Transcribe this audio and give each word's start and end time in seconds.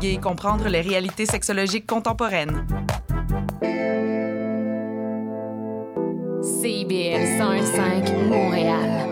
naviguer 0.00 0.14
et 0.14 0.20
comprendre 0.20 0.68
les 0.68 0.80
réalités 0.80 1.26
sexologiques 1.26 1.86
contemporaines. 1.86 2.66
CIBL 6.42 7.38
105 7.38 8.12
Montréal. 8.28 9.06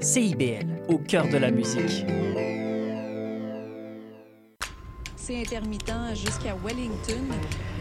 CIBL, 0.00 0.66
au 0.88 0.98
cœur 0.98 1.28
de 1.28 1.36
la 1.36 1.50
musique. 1.50 2.06
C'est 5.16 5.40
intermittent 5.40 5.92
jusqu'à 6.14 6.56
Wellington. 6.64 7.26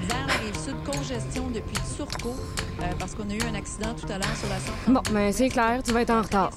Vers 0.10 0.28
la 0.28 0.34
rive 0.34 0.58
sud, 0.58 0.76
congestion 0.84 1.50
depuis 1.50 1.78
Turcot, 1.96 2.36
euh, 2.82 2.84
parce 3.00 3.16
qu'on 3.16 3.30
a 3.30 3.34
eu 3.34 3.42
un 3.50 3.56
accident 3.56 3.94
tout 3.94 4.12
à 4.12 4.18
l'heure 4.18 4.36
sur 4.36 4.50
la 4.50 4.60
132. 4.60 4.94
Bon, 4.94 5.02
ben 5.14 5.32
c'est 5.32 5.48
clair, 5.48 5.82
tu 5.82 5.94
vas 5.94 6.02
être 6.02 6.10
en 6.10 6.24
retard. 6.24 6.52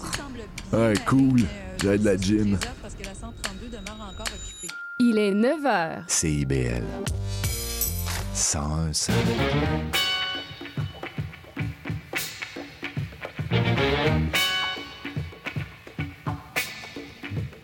Ouais, 0.73 0.95
cool. 1.05 1.41
J'ai 1.83 1.99
de 1.99 2.05
la 2.05 2.17
gym. 2.17 2.57
Parce 2.81 2.95
que 2.95 3.03
la 3.03 3.13
132 3.13 3.67
demeure 3.67 4.09
encore 4.09 4.27
occupée. 4.27 4.73
Il 5.01 5.19
est 5.19 5.35
9 5.35 5.63
h. 5.65 6.03
CIBL. 6.07 6.85
101 8.33 8.93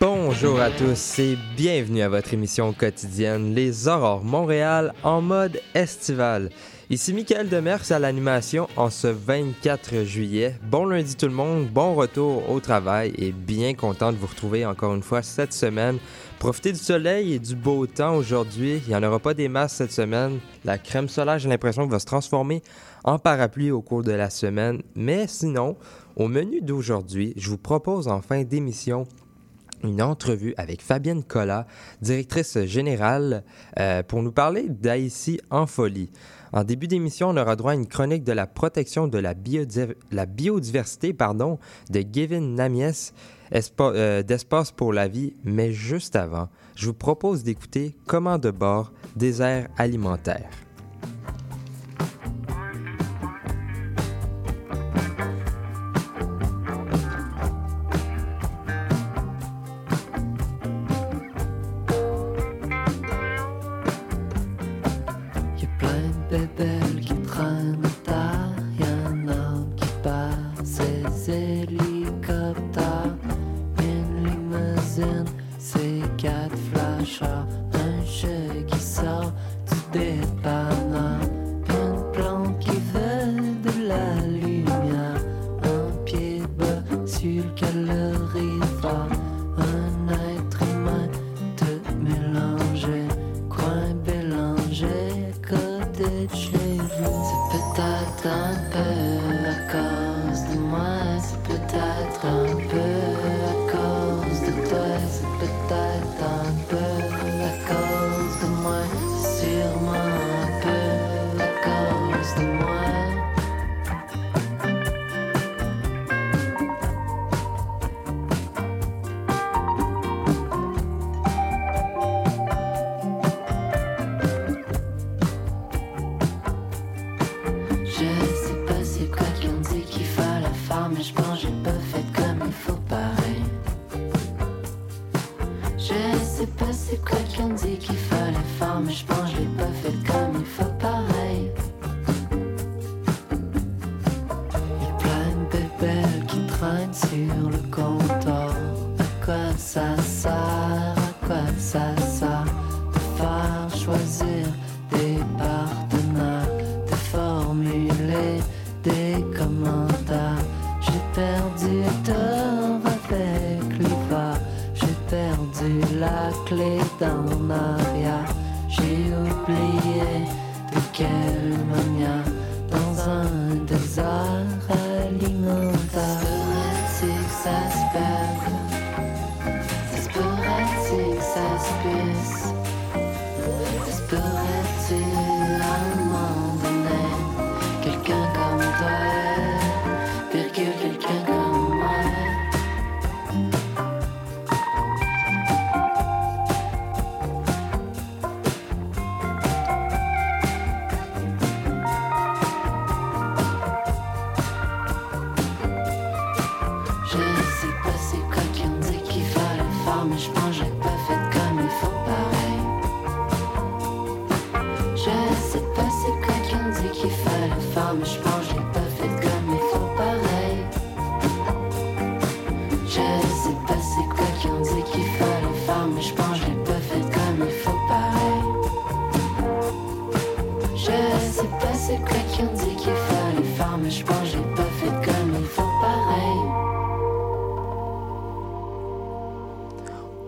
Bonjour 0.01 0.59
à 0.59 0.69
tous 0.69 1.19
et 1.19 1.37
bienvenue 1.55 2.01
à 2.01 2.09
votre 2.09 2.33
émission 2.33 2.73
quotidienne 2.73 3.55
Les 3.55 3.87
Aurores 3.87 4.23
Montréal 4.25 4.93
en 5.03 5.21
mode 5.21 5.61
estival. 5.73 6.49
Ici 6.89 7.13
Michael 7.13 7.49
Demers 7.49 7.91
à 7.91 7.99
l'animation 7.99 8.69
en 8.77 8.89
ce 8.89 9.07
24 9.07 10.05
juillet. 10.05 10.55
Bon 10.71 10.85
lundi 10.85 11.17
tout 11.17 11.25
le 11.25 11.33
monde, 11.33 11.67
bon 11.67 11.93
retour 11.95 12.49
au 12.49 12.61
travail 12.61 13.11
et 13.17 13.33
bien 13.33 13.73
content 13.73 14.13
de 14.13 14.17
vous 14.17 14.27
retrouver 14.27 14.65
encore 14.65 14.95
une 14.95 15.03
fois 15.03 15.21
cette 15.21 15.51
semaine. 15.51 15.97
Profitez 16.39 16.71
du 16.71 16.79
soleil 16.79 17.33
et 17.33 17.39
du 17.39 17.57
beau 17.57 17.87
temps 17.87 18.15
aujourd'hui. 18.15 18.81
Il 18.85 18.87
n'y 18.87 18.95
en 18.95 19.03
aura 19.03 19.19
pas 19.19 19.33
des 19.33 19.49
masses 19.49 19.73
cette 19.73 19.91
semaine. 19.91 20.39
La 20.63 20.77
crème 20.77 21.09
solaire, 21.09 21.39
j'ai 21.39 21.49
l'impression, 21.49 21.85
va 21.87 21.99
se 21.99 22.05
transformer 22.05 22.63
en 23.03 23.19
parapluie 23.19 23.69
au 23.69 23.81
cours 23.81 24.03
de 24.03 24.13
la 24.13 24.29
semaine. 24.29 24.81
Mais 24.95 25.27
sinon, 25.27 25.75
au 26.15 26.29
menu 26.29 26.61
d'aujourd'hui, 26.61 27.33
je 27.35 27.49
vous 27.49 27.57
propose 27.57 28.07
en 28.07 28.21
fin 28.21 28.43
d'émission 28.43 29.05
une 29.83 30.01
entrevue 30.01 30.53
avec 30.57 30.81
Fabienne 30.81 31.23
Collat, 31.23 31.67
directrice 32.01 32.63
générale, 32.63 33.43
euh, 33.77 34.03
pour 34.03 34.23
nous 34.23 34.31
parler 34.31 34.67
d'Haïti 34.69 35.39
en 35.49 35.67
folie. 35.67 36.09
En 36.53 36.63
début 36.63 36.87
d'émission, 36.87 37.29
on 37.29 37.37
aura 37.37 37.55
droit 37.55 37.71
à 37.71 37.75
une 37.75 37.87
chronique 37.87 38.23
de 38.23 38.31
la 38.31 38.47
protection 38.47 39.07
de 39.07 39.17
la, 39.17 39.33
biodi- 39.33 39.95
la 40.11 40.25
biodiversité 40.25 41.13
de 41.89 42.01
Gavin 42.01 42.41
Namies 42.41 43.11
euh, 43.79 44.23
d'Espace 44.23 44.71
pour 44.71 44.93
la 44.93 45.07
vie, 45.07 45.33
mais 45.43 45.71
juste 45.71 46.15
avant, 46.15 46.49
je 46.75 46.87
vous 46.87 46.93
propose 46.93 47.43
d'écouter 47.43 47.95
Comment 48.05 48.37
de 48.37 48.51
bord, 48.51 48.91
désert 49.15 49.67
alimentaire. 49.77 50.49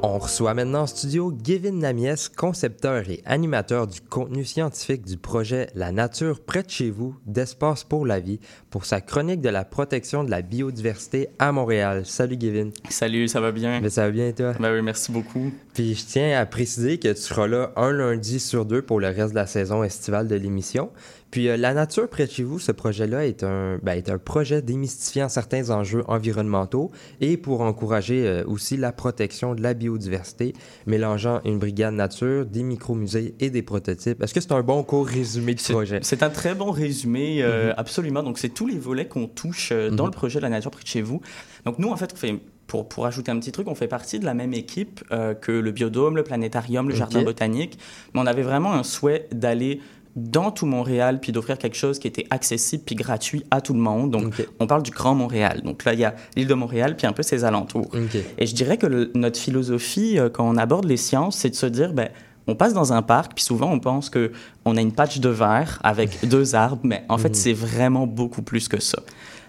On 0.01 0.18
reçoit 0.18 0.54
maintenant 0.54 0.84
en 0.84 0.88
studio 0.88 1.30
Gavin 1.30 1.74
Namies, 1.74 2.30
concepteur 2.38 3.10
et 3.10 3.22
animateur 3.25 3.86
du 3.86 4.00
contenu 4.00 4.46
scientifique 4.46 5.04
du 5.04 5.18
projet 5.18 5.68
La 5.75 5.92
nature 5.92 6.40
près 6.40 6.63
de 6.63 6.69
chez 6.69 6.90
vous 6.90 7.18
d'Espace 7.25 7.84
pour 7.84 8.06
la 8.06 8.22
vie 8.22 8.40
pour 8.69 8.86
sa 8.86 9.01
chronique 9.01 9.42
de 9.42 9.50
la 9.50 9.66
protection 9.66 10.24
de 10.24 10.31
la 10.31 10.42
biodiversité 10.42 11.28
à 11.38 11.51
Montréal. 11.51 12.06
Salut 12.06 12.38
Gavin. 12.38 12.69
Salut, 12.90 13.28
ça 13.28 13.42
va 13.42 13.51
bien? 13.51 13.81
Mais 13.81 13.90
ça 13.90 14.06
va 14.06 14.12
bien 14.12 14.31
toi? 14.31 14.54
Ben 14.57 14.74
oui, 14.74 14.81
merci 14.81 15.12
beaucoup. 15.12 15.51
Puis 15.74 15.96
je 15.96 16.06
tiens 16.06 16.40
à 16.40 16.46
préciser 16.46 16.98
que 16.98 17.10
tu 17.10 17.22
seras 17.22 17.48
là 17.48 17.74
un 17.75 17.92
lundi 17.92 18.40
sur 18.40 18.63
deux 18.63 18.81
pour 18.81 19.01
le 19.01 19.07
reste 19.07 19.31
de 19.31 19.36
la 19.36 19.48
saison 19.48 19.84
estivale 19.84 20.30
de 20.30 20.36
l'émission. 20.36 20.92
Puis 21.31 21.47
euh, 21.47 21.57
La 21.57 21.73
nature 21.73 22.09
près 22.09 22.25
de 22.25 22.31
chez 22.31 22.43
vous, 22.43 22.59
ce 22.59 22.71
projet-là 22.71 23.25
est 23.27 23.43
un, 23.43 23.77
ben, 23.83 23.93
est 23.93 24.09
un 24.09 24.17
projet 24.17 24.61
démystifiant 24.61 25.29
certains 25.29 25.69
enjeux 25.69 26.03
environnementaux 26.07 26.91
et 27.21 27.37
pour 27.37 27.61
encourager 27.61 28.25
euh, 28.27 28.43
aussi 28.47 28.77
la 28.77 28.91
protection 28.91 29.53
de 29.53 29.61
la 29.61 29.73
biodiversité, 29.73 30.53
mélangeant 30.87 31.41
une 31.45 31.59
brigade 31.59 31.93
nature, 31.93 32.45
des 32.45 32.63
micro-musées 32.63 33.35
et 33.39 33.49
des 33.49 33.61
prototypes. 33.61 34.21
Est-ce 34.23 34.33
que 34.33 34.41
c'est 34.41 34.51
un 34.53 34.61
bon 34.63 34.83
court 34.83 35.05
résumé 35.07 35.53
du 35.53 35.63
projet? 35.63 35.99
C'est 36.01 36.23
un 36.23 36.29
très 36.29 36.55
bon 36.55 36.71
résumé, 36.71 37.43
euh, 37.43 37.67
Mhm. 37.69 37.73
absolument. 37.77 38.23
Donc, 38.23 38.39
c'est 38.39 38.49
tous 38.49 38.67
les 38.67 38.77
volets 38.79 39.07
qu'on 39.07 39.27
touche 39.27 39.71
dans 39.71 40.05
Mhm. 40.05 40.05
le 40.05 40.11
projet 40.11 40.39
La 40.39 40.49
nature 40.49 40.71
près 40.71 40.83
de 40.83 40.87
chez 40.87 41.01
vous. 41.01 41.21
Donc, 41.65 41.77
nous, 41.79 41.89
en 41.89 41.97
fait, 41.97 42.11
on 42.13 42.15
fait, 42.15 42.39
pour, 42.65 42.87
pour 42.87 43.05
ajouter 43.05 43.31
un 43.31 43.39
petit 43.39 43.51
truc, 43.51 43.67
on 43.67 43.75
fait 43.75 43.87
partie 43.87 44.19
de 44.19 44.25
la 44.25 44.33
même 44.33 44.53
équipe 44.53 45.03
euh, 45.11 45.33
que 45.33 45.51
le 45.51 45.71
biodôme, 45.71 46.15
le 46.15 46.23
planétarium, 46.23 46.87
le 46.89 46.95
jardin 46.95 47.21
botanique. 47.23 47.77
Mais 48.13 48.21
on 48.21 48.25
avait 48.25 48.43
vraiment 48.43 48.73
un 48.73 48.83
souhait 48.83 49.27
d'aller 49.31 49.79
dans 50.15 50.51
tout 50.51 50.65
Montréal, 50.65 51.19
puis 51.21 51.31
d'offrir 51.31 51.57
quelque 51.57 51.77
chose 51.77 52.00
qui 52.00 52.07
était 52.07 52.25
accessible 52.29 52.83
puis 52.85 52.95
gratuit 52.95 53.44
à 53.51 53.61
tout 53.61 53.73
le 53.73 53.79
monde. 53.79 54.11
Donc, 54.11 54.33
on 54.59 54.67
parle 54.67 54.83
du 54.83 54.91
Grand 54.91 55.15
Montréal. 55.15 55.61
Donc 55.63 55.85
là, 55.85 55.94
il 55.94 56.00
y 56.00 56.06
a 56.06 56.15
l'île 56.35 56.47
de 56.47 56.53
Montréal, 56.53 56.95
puis 56.97 57.07
un 57.07 57.13
peu 57.13 57.23
ses 57.23 57.44
alentours. 57.45 57.89
Et 58.38 58.45
je 58.45 58.53
dirais 58.56 58.77
que 58.77 58.88
le- 58.88 59.11
notre 59.15 59.39
philosophie, 59.39 60.19
euh, 60.19 60.29
quand 60.29 60.47
on 60.50 60.57
aborde 60.57 60.85
les 60.85 60.97
sciences, 60.97 61.38
c'est 61.38 61.50
de 61.51 61.56
se 61.56 61.65
dire, 61.67 61.94
ben, 61.94 62.09
on 62.47 62.56
passe 62.56 62.73
dans 62.73 62.91
un 62.94 63.03
parc, 63.03 63.33
puis 63.35 63.44
souvent 63.44 63.71
on 63.71 63.79
pense 63.79 64.09
que 64.09 64.31
on 64.65 64.75
a 64.75 64.81
une 64.81 64.91
patch 64.91 65.19
de 65.19 65.29
verre 65.29 65.79
avec 65.83 66.09
deux 66.27 66.55
arbres, 66.55 66.81
mais 66.83 67.03
en 67.07 67.17
fait, 67.19 67.29
Mhm. 67.29 67.33
c'est 67.35 67.53
vraiment 67.53 68.07
beaucoup 68.07 68.41
plus 68.41 68.67
que 68.67 68.81
ça. 68.81 69.00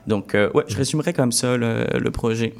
Donc, 0.06 0.34
euh, 0.34 0.50
ouais, 0.54 0.64
je 0.68 0.76
résumerais 0.76 1.12
comme 1.14 1.32
ça 1.32 1.56
le, 1.56 1.86
le 1.98 2.10
projet. 2.10 2.54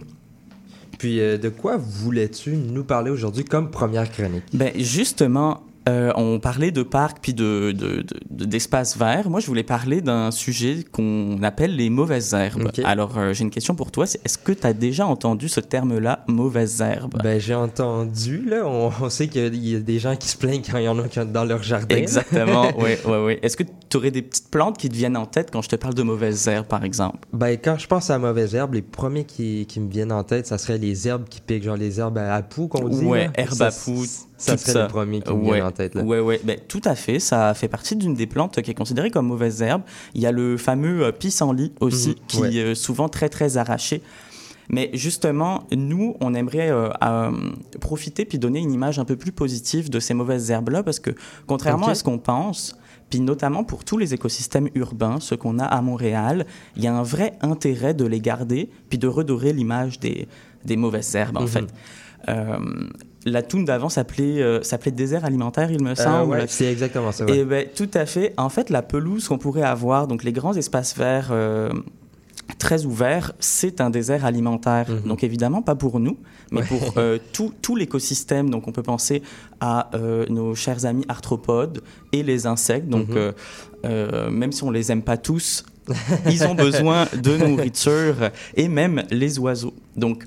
Puis 0.99 1.20
euh, 1.20 1.38
de 1.38 1.49
quoi 1.49 1.76
voulais-tu 1.79 2.56
nous 2.56 2.85
parler 2.85 3.11
aujourd'hui 3.11 3.44
comme 3.44 3.70
première 3.70 4.11
chronique? 4.11 4.44
Ben, 4.53 4.73
justement, 4.76 5.61
euh, 5.88 6.12
on 6.17 6.38
parlait 6.41 6.71
de 6.71 6.82
parcs 6.82 7.19
puis 7.23 7.35
de, 7.35 7.73
de- 7.73 8.03
de- 8.03 8.21
de- 8.31 8.44
d'espaces 8.44 8.97
verts. 8.97 9.31
Moi, 9.31 9.41
je 9.41 9.47
voulais 9.47 9.62
parler 9.62 10.00
d'un 10.00 10.31
sujet 10.31 10.85
qu'on 10.93 11.38
appelle 11.43 11.75
les 11.77 11.91
mauvaises 11.91 12.35
herbes. 12.35 12.71
Alors, 12.85 13.17
euh, 13.19 13.32
j'ai 13.32 13.43
une 13.44 13.50
question 13.50 13.75
pour 13.75 13.91
toi. 13.91 14.05
Est-ce 14.05 14.38
que 14.38 14.53
tu 14.53 14.67
as 14.67 14.73
déjà 14.73 15.06
entendu 15.06 15.49
ce 15.49 15.61
terme-là, 15.61 16.25
mauvaises 16.29 16.81
herbes? 16.81 17.15
Ben 17.23 17.41
j'ai 17.41 17.55
entendu, 17.55 18.44
là, 18.47 18.67
on, 18.67 18.91
on 19.00 19.09
sait 19.11 19.29
qu'il 19.29 19.55
y 19.67 19.75
a 19.77 19.81
des 19.81 19.99
gens 19.99 20.17
qui 20.17 20.29
se 20.29 20.37
plaignent 20.37 20.62
quand 20.62 20.79
il 20.79 20.85
y 20.85 20.88
en 20.88 20.99
a 20.99 21.09
qui- 21.09 21.19
dans 21.25 21.44
leur 21.44 21.62
jardin. 21.62 21.97
Exactement, 21.97 22.71
oui, 22.79 22.91
oui, 23.06 23.17
oui. 23.25 23.38
Est-ce 23.43 23.56
que 23.56 23.65
tu 23.88 23.97
aurais 23.97 24.11
des 24.11 24.23
petites 24.23 24.50
plantes 24.50 24.77
qui 24.79 24.88
te 24.88 24.94
viennent 24.94 25.17
en 25.17 25.27
tête 25.27 25.50
quand 25.53 25.62
je 25.62 25.69
te 25.69 25.77
parle 25.77 25.94
de 25.94 26.03
mauvaises 26.03 26.47
herbes, 26.49 26.67
par 26.67 26.85
exemple? 26.85 27.19
Ben, 27.32 27.56
quand 27.62 27.79
je 27.79 27.87
pense 27.87 28.11
à 28.11 28.19
mauvaises 28.19 28.55
herbes, 28.55 28.75
les 28.75 28.82
premiers 28.82 29.25
qui, 29.25 29.67
qui 29.67 29.81
me 29.81 29.91
viennent 29.91 30.12
en 30.12 30.25
tête, 30.25 30.47
ça 30.47 30.59
serait 30.59 30.79
les 30.79 31.09
herbes 31.09 31.25
qui 31.29 31.41
piquent, 31.41 31.65
genre 31.65 31.77
les 31.77 31.99
herbes 32.00 32.19
à, 32.19 32.35
à 32.35 32.43
poux 32.43 32.69
qu'on 32.69 32.88
dit. 32.88 33.05
Ouais, 33.05 33.31
herbes 33.35 33.62
à 33.62 33.71
poux, 33.71 34.05
Ça 34.41 34.57
serait 34.57 34.73
ça. 34.73 34.83
les 34.83 34.89
premiers 34.89 35.21
qui 35.21 35.33
me 35.33 35.39
Ouais, 35.45 35.53
viennent 35.57 35.67
en 35.67 35.71
tête. 35.73 35.95
Là. 35.95 36.03
Ouais, 36.03 36.21
ouais, 36.21 36.41
ben, 36.45 36.59
tout 36.69 36.81
à 36.85 36.95
fait. 36.95 37.19
Ça 37.21 37.53
fait 37.55 37.69
partie 37.69 37.95
d'une 37.97 38.15
des 38.15 38.27
plantes 38.27 38.61
qui 38.63 38.71
est 38.71 38.75
considérée 38.75 39.11
comme 39.11 39.27
mauvaise 39.27 39.61
herbe. 39.63 39.83
Il 40.15 40.21
y 40.23 40.27
a 40.27 40.33
le 40.33 40.57
fameux 40.57 41.05
euh, 41.05 41.13
pissenlit 41.13 41.73
aussi, 41.81 42.11
Mhm, 42.11 42.15
qui 42.29 42.41
ouais. 42.41 42.55
est 42.55 42.65
euh, 42.65 42.75
souvent 42.75 43.09
très, 43.09 43.29
très 43.29 43.57
arraché. 43.57 44.03
Mais 44.73 44.89
justement, 44.95 45.65
nous, 45.77 46.17
on 46.21 46.33
aimerait 46.35 46.71
euh, 46.71 46.89
euh, 47.03 47.31
profiter 47.81 48.25
puis 48.25 48.39
donner 48.39 48.61
une 48.61 48.73
image 48.73 48.99
un 49.01 49.05
peu 49.05 49.17
plus 49.17 49.33
positive 49.33 49.91
de 49.91 49.99
ces 49.99 50.15
mauvaises 50.15 50.51
herbes-là, 50.51 50.83
parce 50.85 51.01
que 51.01 51.11
contrairement 51.47 51.89
à 51.89 51.95
ce 51.97 52.05
qu'on 52.05 52.19
pense, 52.19 52.77
puis 53.11 53.19
notamment 53.19 53.65
pour 53.65 53.83
tous 53.85 53.99
les 53.99 54.15
écosystèmes 54.15 54.69
urbains, 54.77 55.19
ceux 55.19 55.37
qu'on 55.37 55.59
a 55.59 55.65
à 55.65 55.83
Montréal, 55.83 56.47
il 56.77 56.85
y 56.85 56.87
a 56.87 56.95
un 56.95 57.03
vrai 57.03 57.33
intérêt 57.43 57.95
de 57.95 58.05
les 58.05 58.21
garder 58.21 58.71
puis 58.89 58.97
de 58.99 59.09
redorer 59.09 59.53
l'image 59.53 59.99
des, 59.99 60.29
des 60.65 60.77
mauvaises 60.77 61.17
herbes, 61.17 61.37
en 61.39 61.43
Mhm. 61.43 61.49
fait. 61.49 61.65
Euh, 62.28 62.58
la 63.26 63.43
toune 63.43 63.64
d'avant 63.64 63.88
s'appelait 63.88 64.43
euh, 64.43 64.62
s'appelait 64.62 64.93
désert 64.93 65.25
alimentaire, 65.25 65.70
il 65.70 65.82
me 65.82 65.90
Euh, 65.90 65.94
semble. 65.94 66.32
ouais, 66.32 66.44
c'est 66.49 66.70
exactement 66.70 67.12
ça. 67.12 67.25
ouais. 67.25 67.38
Et 67.38 67.44
ben, 67.44 67.67
tout 67.75 67.90
à 67.94 68.06
fait. 68.06 68.32
En 68.37 68.49
fait, 68.49 68.70
la 68.70 68.82
pelouse 68.82 69.28
qu'on 69.28 69.38
pourrait 69.38 69.62
avoir, 69.62 70.06
donc 70.06 70.25
les 70.25 70.32
grands 70.32 70.55
espaces 70.55 70.96
verts 70.96 71.28
euh, 71.31 71.70
très 72.58 72.84
ouverts, 72.87 73.32
c'est 73.38 73.81
un 73.81 73.90
désert 73.90 74.25
alimentaire. 74.25 74.87
Mhm. 74.88 75.08
Donc 75.08 75.22
évidemment, 75.25 75.62
pas 75.62 75.75
pour 75.75 76.00
nous, 76.00 76.19
mais 76.50 76.61
Ouais. 76.61 76.67
pour 76.67 76.94
euh, 76.96 77.19
tout, 77.32 77.52
tout 77.62 77.76
l'écosystème. 77.76 78.49
Donc 78.50 78.67
on 78.69 78.72
peut 78.72 78.82
penser 78.82 79.22
à 79.61 79.90
euh, 79.94 80.26
nos 80.28 80.55
chers 80.55 80.84
amis 80.87 81.05
arthropodes 81.08 81.82
et 82.12 82.22
les 82.22 82.46
insectes. 82.46 82.88
Donc 82.88 83.08
Mhm. 83.11 83.17
euh, 83.17 83.32
euh, 83.84 84.31
même 84.31 84.52
si 84.52 84.64
on 84.64 84.70
les 84.70 84.90
aime 84.93 85.02
pas 85.02 85.17
tous, 85.17 85.64
ils 86.28 86.44
ont 86.44 86.55
besoin 86.55 87.06
de 87.22 87.37
nourriture 87.46 88.31
et 88.56 88.69
même 88.69 89.02
les 89.11 89.38
oiseaux. 89.38 89.75
Donc 89.96 90.25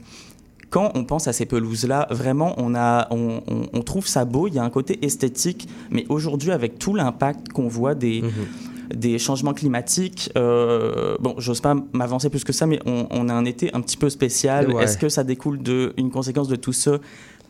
quand 0.73 0.91
on 0.95 1.03
pense 1.05 1.27
à 1.27 1.33
ces 1.33 1.45
pelouses-là, 1.45 2.07
vraiment, 2.09 2.55
on, 2.57 2.73
a, 2.73 3.07
on, 3.11 3.41
on- 3.47 3.65
on 3.71 3.81
trouve 3.83 4.07
ça 4.07 4.25
beau, 4.25 4.47
il 4.47 4.55
y 4.55 4.59
a 4.59 4.63
un 4.63 4.71
côté 4.71 4.93
esthétique, 5.05 5.67
mais 5.91 6.03
aujourd'hui, 6.09 6.51
avec 6.51 6.79
tout 6.79 6.95
l'impact 6.95 7.49
qu'on 7.53 7.67
voit 7.67 7.93
des, 7.93 8.21
Mhm. 8.23 8.97
des 9.05 9.19
changements 9.19 9.53
climatiques, 9.53 10.31
euh, 10.35 11.15
bon, 11.19 11.35
j'ose 11.37 11.61
pas 11.61 11.75
m'avancer 11.93 12.29
plus 12.29 12.43
que 12.43 12.53
ça, 12.53 12.65
mais 12.65 12.79
on, 12.87 13.05
on 13.11 13.29
a 13.29 13.33
un 13.33 13.45
été 13.45 13.65
un 13.75 13.81
petit 13.81 13.97
peu 13.97 14.09
spécial. 14.09 14.71
Ouais. 14.73 14.83
Est-ce 14.83 14.97
que 14.97 15.09
ça 15.09 15.23
découle 15.23 15.59
d'une 15.61 16.09
conséquence 16.11 16.47
de 16.47 16.55
tout 16.55 16.73
ça 16.73 16.97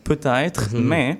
Peut-être, 0.04 0.74
Mhm. 0.74 0.84
mais 0.84 1.18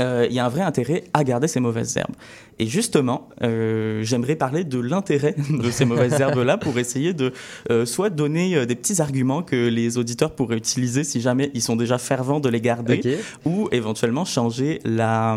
euh, 0.00 0.26
il 0.28 0.34
y 0.34 0.38
a 0.38 0.44
un 0.44 0.48
vrai 0.48 0.62
intérêt 0.62 1.04
à 1.12 1.24
garder 1.24 1.48
ces 1.48 1.60
mauvaises 1.60 1.96
herbes. 1.96 2.14
Et 2.58 2.66
justement, 2.66 3.28
euh, 3.42 4.02
j'aimerais 4.02 4.36
parler 4.36 4.64
de 4.64 4.78
l'intérêt 4.78 5.34
de 5.50 5.70
ces 5.70 5.84
mauvaises 5.84 6.20
herbes-là 6.20 6.56
pour 6.58 6.78
essayer 6.78 7.12
de 7.14 7.32
euh, 7.70 7.84
soit 7.86 8.10
donner 8.10 8.64
des 8.66 8.74
petits 8.76 9.00
arguments 9.02 9.42
que 9.42 9.68
les 9.68 9.98
auditeurs 9.98 10.34
pourraient 10.34 10.56
utiliser 10.58 11.02
si 11.04 11.20
jamais 11.20 11.50
ils 11.54 11.62
sont 11.62 11.76
déjà 11.76 11.98
fervents 11.98 12.40
de 12.40 12.48
les 12.48 12.60
garder, 12.60 13.18
ou 13.44 13.68
éventuellement 13.72 14.24
changer 14.24 14.80
la, 14.84 15.36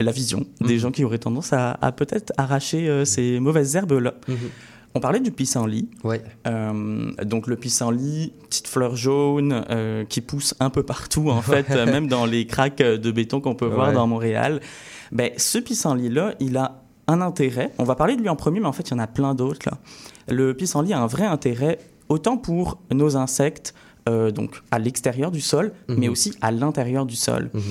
la 0.00 0.10
vision 0.12 0.44
des 0.60 0.74
Mhm. 0.74 0.80
gens 0.80 0.90
qui 0.90 1.04
auraient 1.04 1.18
tendance 1.18 1.52
à, 1.52 1.72
à 1.80 1.92
peut-être 1.92 2.32
arracher 2.36 3.04
ces 3.04 3.38
mauvaises 3.40 3.76
herbes-là. 3.76 4.14
Mhm. 4.26 4.36
On 4.94 5.00
parlait 5.00 5.20
du 5.20 5.30
pissenlit. 5.30 5.88
Ouais. 6.02 6.22
Euh, 6.46 7.10
donc 7.24 7.46
le 7.46 7.56
pissenlit, 7.56 8.32
petite 8.48 8.66
fleur 8.68 8.96
jaune 8.96 9.64
euh, 9.70 10.04
qui 10.04 10.20
pousse 10.20 10.54
un 10.60 10.70
peu 10.70 10.82
partout 10.82 11.30
en 11.30 11.42
fait, 11.42 11.68
même 11.70 12.08
dans 12.08 12.24
les 12.26 12.46
craques 12.46 12.78
de 12.82 13.10
béton 13.10 13.40
qu'on 13.40 13.54
peut 13.54 13.66
voir 13.66 13.92
dans 13.92 14.06
Montréal. 14.06 14.60
Ben, 15.12 15.30
ce 15.36 15.58
pissenlit-là, 15.58 16.34
il 16.40 16.56
a 16.56 16.82
un 17.06 17.20
intérêt. 17.20 17.72
On 17.78 17.84
va 17.84 17.94
parler 17.94 18.16
de 18.16 18.20
lui 18.22 18.28
en 18.28 18.36
premier, 18.36 18.60
mais 18.60 18.66
en 18.66 18.72
fait, 18.72 18.88
il 18.88 18.92
y 18.92 18.94
en 18.94 18.98
a 18.98 19.06
plein 19.06 19.34
d'autres. 19.34 19.66
là. 19.70 19.78
Le 20.28 20.52
pissenlit 20.54 20.92
a 20.92 21.00
un 21.00 21.06
vrai 21.06 21.24
intérêt, 21.24 21.78
autant 22.08 22.36
pour 22.36 22.78
nos 22.92 23.16
insectes, 23.16 23.74
euh, 24.08 24.30
donc 24.30 24.62
à 24.70 24.78
l'extérieur 24.78 25.30
du 25.30 25.40
sol, 25.40 25.72
Mhm. 25.88 25.96
mais 25.98 26.08
aussi 26.08 26.34
à 26.42 26.50
l'intérieur 26.50 27.06
du 27.06 27.16
sol. 27.16 27.50
Mhm. 27.54 27.62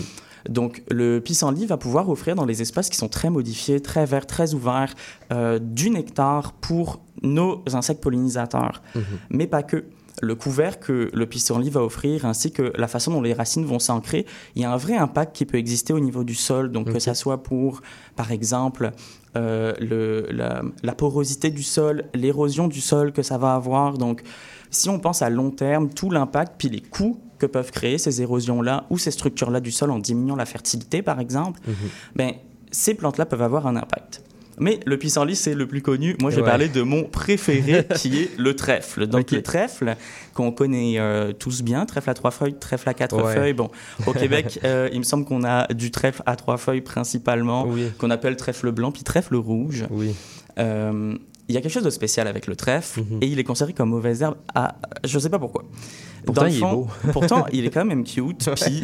Donc, 0.49 0.81
le 0.89 1.19
pissenlit 1.19 1.65
va 1.65 1.75
pouvoir 1.77 2.09
offrir 2.09 2.35
dans 2.35 2.45
les 2.45 2.61
espaces 2.61 2.89
qui 2.89 2.95
sont 2.97 3.09
très 3.09 3.29
modifiés, 3.29 3.81
très 3.81 4.05
verts, 4.05 4.25
très 4.25 4.53
ouverts, 4.53 4.95
euh, 5.33 5.59
du 5.59 5.89
nectar 5.89 6.53
pour 6.53 7.01
nos 7.23 7.63
insectes 7.73 8.01
pollinisateurs. 8.01 8.81
Mhm. 8.95 9.01
Mais 9.31 9.47
pas 9.47 9.63
que. 9.63 9.85
Le 10.23 10.33
couvert 10.33 10.79
que 10.79 11.11
le 11.13 11.25
pissenlit 11.27 11.69
va 11.69 11.83
offrir, 11.83 12.25
ainsi 12.25 12.51
que 12.51 12.73
la 12.75 12.87
façon 12.87 13.11
dont 13.11 13.21
les 13.21 13.33
racines 13.35 13.65
vont 13.65 13.77
s'ancrer, 13.77 14.25
il 14.55 14.63
y 14.63 14.65
a 14.65 14.71
un 14.73 14.75
vrai 14.77 14.97
impact 14.97 15.35
qui 15.35 15.45
peut 15.45 15.59
exister 15.59 15.93
au 15.93 15.99
niveau 15.99 16.23
du 16.23 16.33
sol. 16.33 16.71
Donc, 16.71 16.91
que 16.91 16.97
ça 16.97 17.13
soit 17.13 17.43
pour, 17.43 17.83
par 18.15 18.31
exemple, 18.31 18.89
euh, 19.35 19.73
le, 19.79 20.25
la, 20.31 20.63
la 20.81 20.95
porosité 20.95 21.51
du 21.51 21.61
sol, 21.61 22.05
l'érosion 22.15 22.67
du 22.67 22.81
sol 22.81 23.11
que 23.13 23.21
ça 23.21 23.37
va 23.37 23.53
avoir. 23.53 23.99
Donc, 23.99 24.23
si 24.71 24.89
on 24.89 24.97
pense 24.97 25.21
à 25.21 25.29
long 25.29 25.51
terme, 25.51 25.89
tout 25.93 26.09
l'impact, 26.09 26.53
puis 26.57 26.69
les 26.69 26.81
coûts 26.81 27.19
que 27.37 27.45
peuvent 27.45 27.69
créer 27.69 27.99
ces 27.99 28.19
érosions-là 28.23 28.85
ou 28.89 28.97
ces 28.97 29.11
structures-là 29.11 29.59
du 29.59 29.69
sol 29.69 29.91
en 29.91 29.99
diminuant 29.99 30.35
la 30.35 30.47
fertilité, 30.47 31.03
par 31.03 31.19
exemple, 31.19 31.59
Mhm. 31.67 31.75
ben, 32.15 32.31
ces 32.71 32.95
plantes-là 32.95 33.27
peuvent 33.27 33.43
avoir 33.43 33.67
un 33.67 33.75
impact. 33.75 34.23
Mais 34.59 34.79
le 34.85 34.97
pissenlit, 34.97 35.35
c'est 35.35 35.53
le 35.53 35.67
plus 35.67 35.81
connu. 35.81 36.15
Moi, 36.21 36.31
j'ai 36.31 36.37
Ouais. 36.41 36.43
parlé 36.47 36.67
de 36.67 36.81
mon 36.81 37.03
préféré, 37.03 37.85
qui 37.95 38.23
est 38.23 38.37
le 38.39 38.55
trèfle. 38.55 39.05
Donc, 39.07 39.21
Ok. 39.21 39.31
le 39.31 39.41
trèfle, 39.43 39.95
qu'on 40.33 40.51
connaît 40.51 40.95
euh, 40.97 41.31
tous 41.33 41.61
bien, 41.61 41.85
trèfle 41.85 42.09
à 42.09 42.13
trois 42.13 42.31
feuilles, 42.31 42.55
trèfle 42.59 42.89
à 42.89 42.93
quatre 42.93 43.19
feuilles. 43.33 43.53
Bon, 43.53 43.69
au 44.07 44.13
Québec, 44.13 44.59
euh, 44.63 44.89
il 44.91 44.99
me 44.99 45.03
semble 45.03 45.25
qu'on 45.25 45.43
a 45.43 45.67
du 45.73 45.91
trèfle 45.91 46.23
à 46.25 46.35
trois 46.35 46.57
feuilles 46.57 46.81
principalement, 46.81 47.65
Oui. 47.67 47.91
qu'on 47.99 48.09
appelle 48.09 48.35
trèfle 48.35 48.71
blanc, 48.71 48.91
puis 48.91 49.03
trèfle 49.03 49.35
rouge. 49.35 49.85
Oui. 49.91 50.15
Euh, 50.59 51.15
il 51.49 51.55
y 51.55 51.57
a 51.57 51.61
quelque 51.61 51.71
chose 51.71 51.83
de 51.83 51.89
spécial 51.89 52.27
avec 52.27 52.47
le 52.47 52.55
trèfle 52.55 53.01
Mhm. 53.01 53.19
et 53.21 53.27
il 53.27 53.39
est 53.39 53.43
considéré 53.43 53.71
comme 53.73 53.89
mauvaise 53.89 54.21
herbe 54.21 54.35
à 54.53 54.75
je 55.05 55.17
sais 55.19 55.29
pas 55.29 55.39
pourquoi. 55.39 55.63
Pourtant, 56.25 56.41
Dans 56.41 56.47
le 56.47 56.53
il 56.53 56.57
est 56.57 56.59
fond- 56.59 56.71
beau. 56.73 56.87
pourtant, 57.13 57.45
il 57.53 57.65
est 57.65 57.69
quand 57.69 57.85
même 57.85 58.03
cute. 58.03 58.49
Puis 58.59 58.83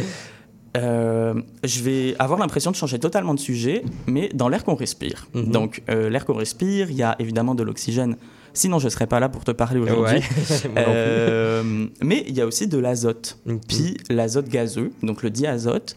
euh, 0.75 1.33
je 1.63 1.83
vais 1.83 2.15
avoir 2.19 2.39
l'impression 2.39 2.71
de 2.71 2.75
changer 2.75 2.99
totalement 2.99 3.33
de 3.33 3.39
sujet, 3.39 3.83
mais 4.07 4.29
dans 4.33 4.49
l'air 4.49 4.63
qu'on 4.63 4.75
respire. 4.75 5.27
Mhm. 5.33 5.51
Donc, 5.51 5.83
euh, 5.89 6.09
l'air 6.09 6.25
qu'on 6.25 6.33
respire, 6.33 6.89
il 6.89 6.97
y 6.97 7.03
a 7.03 7.15
évidemment 7.19 7.55
de 7.55 7.63
l'oxygène 7.63 8.17
Sinon, 8.55 8.77
je 8.77 8.87
serais 8.87 9.07
pas 9.07 9.19
là 9.19 9.29
pour 9.29 9.43
te 9.43 9.49
parler 9.49 9.79
aujourd'hui. 9.79 10.21
Ouais. 10.63 10.85
Euh, 10.87 11.87
mais 12.03 12.23
il 12.27 12.35
y 12.35 12.41
a 12.41 12.45
aussi 12.45 12.67
de 12.67 12.77
l'azote. 12.77 13.39
Mhm. 13.47 13.59
Puis 13.67 13.97
l'azote 14.11 14.47
gazeux, 14.47 14.91
donc 15.01 15.23
le 15.23 15.31
diazote. 15.31 15.95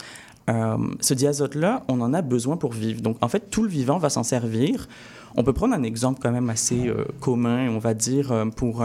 ce 0.48 1.14
diazote-là, 1.14 1.84
on 1.88 2.00
en 2.00 2.14
a 2.14 2.22
besoin 2.22 2.56
pour 2.56 2.72
vivre. 2.72 3.02
Donc 3.02 3.18
en 3.20 3.28
fait, 3.28 3.50
tout 3.50 3.62
le 3.62 3.68
vivant 3.68 3.98
va 3.98 4.08
s'en 4.08 4.22
servir. 4.22 4.88
On 5.34 5.44
peut 5.44 5.52
prendre 5.52 5.74
un 5.74 5.82
exemple 5.82 6.18
quand 6.22 6.32
même 6.32 6.48
assez 6.48 6.90
commun, 7.20 7.68
on 7.68 7.78
va 7.78 7.92
dire, 7.92 8.32
pour 8.56 8.82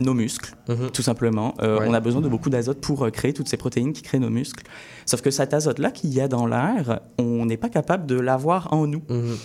nos 0.00 0.14
muscles, 0.14 0.54
Mhm. 0.68 0.90
tout 0.92 1.02
simplement. 1.02 1.54
Euh, 1.62 1.78
Ouais. 1.80 1.86
On 1.88 1.94
a 1.94 2.00
besoin 2.00 2.20
de 2.20 2.28
beaucoup 2.28 2.50
d'azote 2.50 2.80
pour 2.80 3.04
euh, 3.04 3.10
créer 3.10 3.32
toutes 3.32 3.48
ces 3.48 3.56
protéines 3.56 3.92
qui 3.92 4.02
créent 4.02 4.18
nos 4.18 4.30
muscles. 4.30 4.64
Sauf 5.06 5.22
que 5.22 5.30
cet 5.30 5.54
azote-là 5.54 5.90
qu'il 5.90 6.12
y 6.12 6.20
a 6.20 6.28
dans 6.28 6.46
l'air, 6.46 7.00
on 7.18 7.46
n'est 7.46 7.56
pas 7.56 7.68
capable 7.70 8.06
de 8.06 8.18
l'avoir 8.20 8.72
en 8.72 8.86
nous. 8.86 9.02
Mhm. 9.08 9.36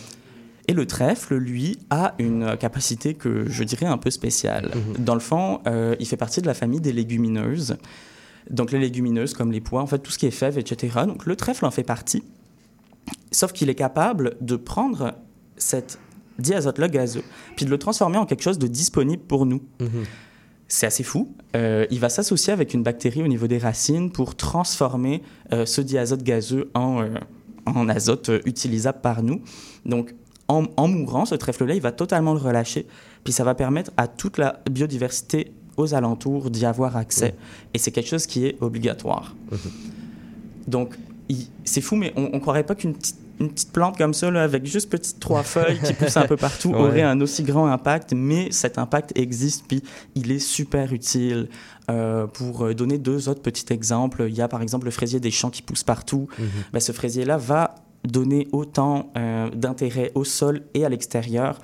Et 0.68 0.74
le 0.74 0.86
trèfle, 0.86 1.36
lui, 1.36 1.80
a 1.90 2.14
une 2.20 2.56
capacité 2.58 3.14
que 3.14 3.50
je 3.50 3.64
dirais 3.64 3.88
un 3.88 3.98
peu 3.98 4.12
spéciale. 4.12 4.72
Mhm. 4.98 5.04
Dans 5.04 5.14
le 5.16 5.20
fond, 5.20 5.60
euh, 5.68 5.96
il 6.00 6.06
fait 6.06 6.18
partie 6.18 6.42
de 6.42 6.48
la 6.48 6.54
famille 6.54 6.80
des 6.82 6.94
légumineuses. 6.94 7.78
Donc 8.50 8.72
les 8.72 8.80
légumineuses, 8.80 9.34
comme 9.34 9.52
les 9.52 9.62
pois, 9.62 9.82
en 9.82 9.88
fait, 9.88 10.00
tout 10.00 10.12
ce 10.12 10.18
qui 10.18 10.26
est 10.28 10.32
fèves, 10.32 10.58
etc. 10.58 11.00
Donc 11.08 11.26
le 11.26 11.36
trèfle 11.36 11.66
en 11.66 11.72
fait 11.72 11.84
partie. 11.84 12.24
Sauf 13.32 13.54
qu'il 13.54 13.70
est 13.70 13.76
capable 13.76 14.36
de 14.42 14.56
prendre 14.56 15.14
cet 15.58 15.98
diazote-là 16.40 16.88
gazeux, 16.90 17.24
puis 17.56 17.66
de 17.66 17.70
le 17.72 17.78
transformer 17.78 18.18
en 18.18 18.26
quelque 18.26 18.42
chose 18.44 18.58
de 18.60 18.68
disponible 18.68 19.22
pour 19.24 19.46
nous. 19.46 19.62
C'est 20.74 20.86
assez 20.86 21.04
fou. 21.04 21.36
Euh, 21.56 21.86
il 21.92 22.00
va 22.00 22.08
s'associer 22.08 22.54
avec 22.54 22.74
une 22.74 22.82
bactérie 22.82 23.22
au 23.22 23.28
niveau 23.28 23.46
des 23.48 23.58
racines 23.58 24.10
pour 24.10 24.36
transformer 24.36 25.22
euh, 25.52 25.66
ce 25.66 25.82
diazote 25.82 26.24
gazeux 26.24 26.72
en, 26.74 27.02
euh, 27.02 27.10
en 27.66 27.90
azote 27.90 28.32
utilisable 28.46 29.02
par 29.02 29.22
nous. 29.22 29.42
Donc, 29.86 30.16
en, 30.48 30.64
en 30.78 30.88
mourant, 30.88 31.26
ce 31.26 31.36
trèfle-là, 31.36 31.76
il 31.76 31.82
va 31.82 31.92
totalement 31.92 32.32
le 32.34 32.40
relâcher. 32.40 32.88
Puis 33.26 33.34
ça 33.34 33.44
va 33.44 33.54
permettre 33.54 33.92
à 33.98 34.08
toute 34.08 34.38
la 34.38 34.62
biodiversité 34.72 35.52
aux 35.76 35.94
alentours 35.94 36.50
d'y 36.50 36.66
avoir 36.66 36.96
accès. 36.96 37.36
Et 37.74 37.78
c'est 37.78 37.92
quelque 37.92 38.08
chose 38.10 38.26
qui 38.26 38.46
est 38.46 38.56
obligatoire. 38.62 39.36
Donc, 40.68 40.96
il- 41.28 41.48
c'est 41.66 41.82
fou, 41.82 41.98
mais 41.98 42.14
on 42.16 42.30
ne 42.34 42.40
croirait 42.40 42.64
pas 42.66 42.76
qu'une 42.76 42.94
petite, 42.94 43.18
une 43.42 43.50
petite 43.52 43.72
plante 43.74 43.98
comme 43.98 44.14
ça, 44.14 44.32
là, 44.32 44.44
avec 44.44 44.66
juste 44.66 44.90
petites 44.90 45.20
trois 45.20 45.44
feuilles 45.44 45.80
qui 45.84 45.94
poussent 45.94 46.16
un 46.18 46.28
peu 46.28 46.38
partout, 46.38 46.70
Ouais. 46.74 46.80
aurait 46.80 47.02
un 47.02 47.20
aussi 47.22 47.44
grand 47.44 47.68
impact, 47.68 48.14
mais 48.16 48.52
cet 48.52 48.78
impact 48.78 49.12
existe, 49.16 49.66
puis 49.68 49.84
il 50.16 50.32
est 50.32 50.40
super 50.40 50.94
utile. 50.94 51.50
Euh, 51.90 52.28
pour 52.28 52.66
euh, 52.66 52.74
donner 52.74 52.98
deux 52.98 53.28
autres 53.28 53.42
petits 53.42 53.66
exemples, 53.74 54.26
il 54.30 54.36
y 54.36 54.42
a 54.42 54.48
par 54.48 54.62
exemple 54.62 54.86
le 54.86 54.92
fraisier 54.92 55.20
des 55.20 55.32
champs 55.32 55.50
qui 55.50 55.62
pousse 55.62 55.84
partout. 55.84 56.28
Mhm. 56.40 56.46
Ben, 56.72 56.80
ce 56.80 56.92
fraisier-là 56.94 57.36
va 57.38 57.76
donner 58.08 58.48
autant 58.52 59.12
euh, 59.18 59.50
d'intérêt 59.50 60.12
au 60.16 60.24
sol 60.24 60.62
et 60.74 60.86
à 60.86 60.90
l'extérieur. 60.90 61.60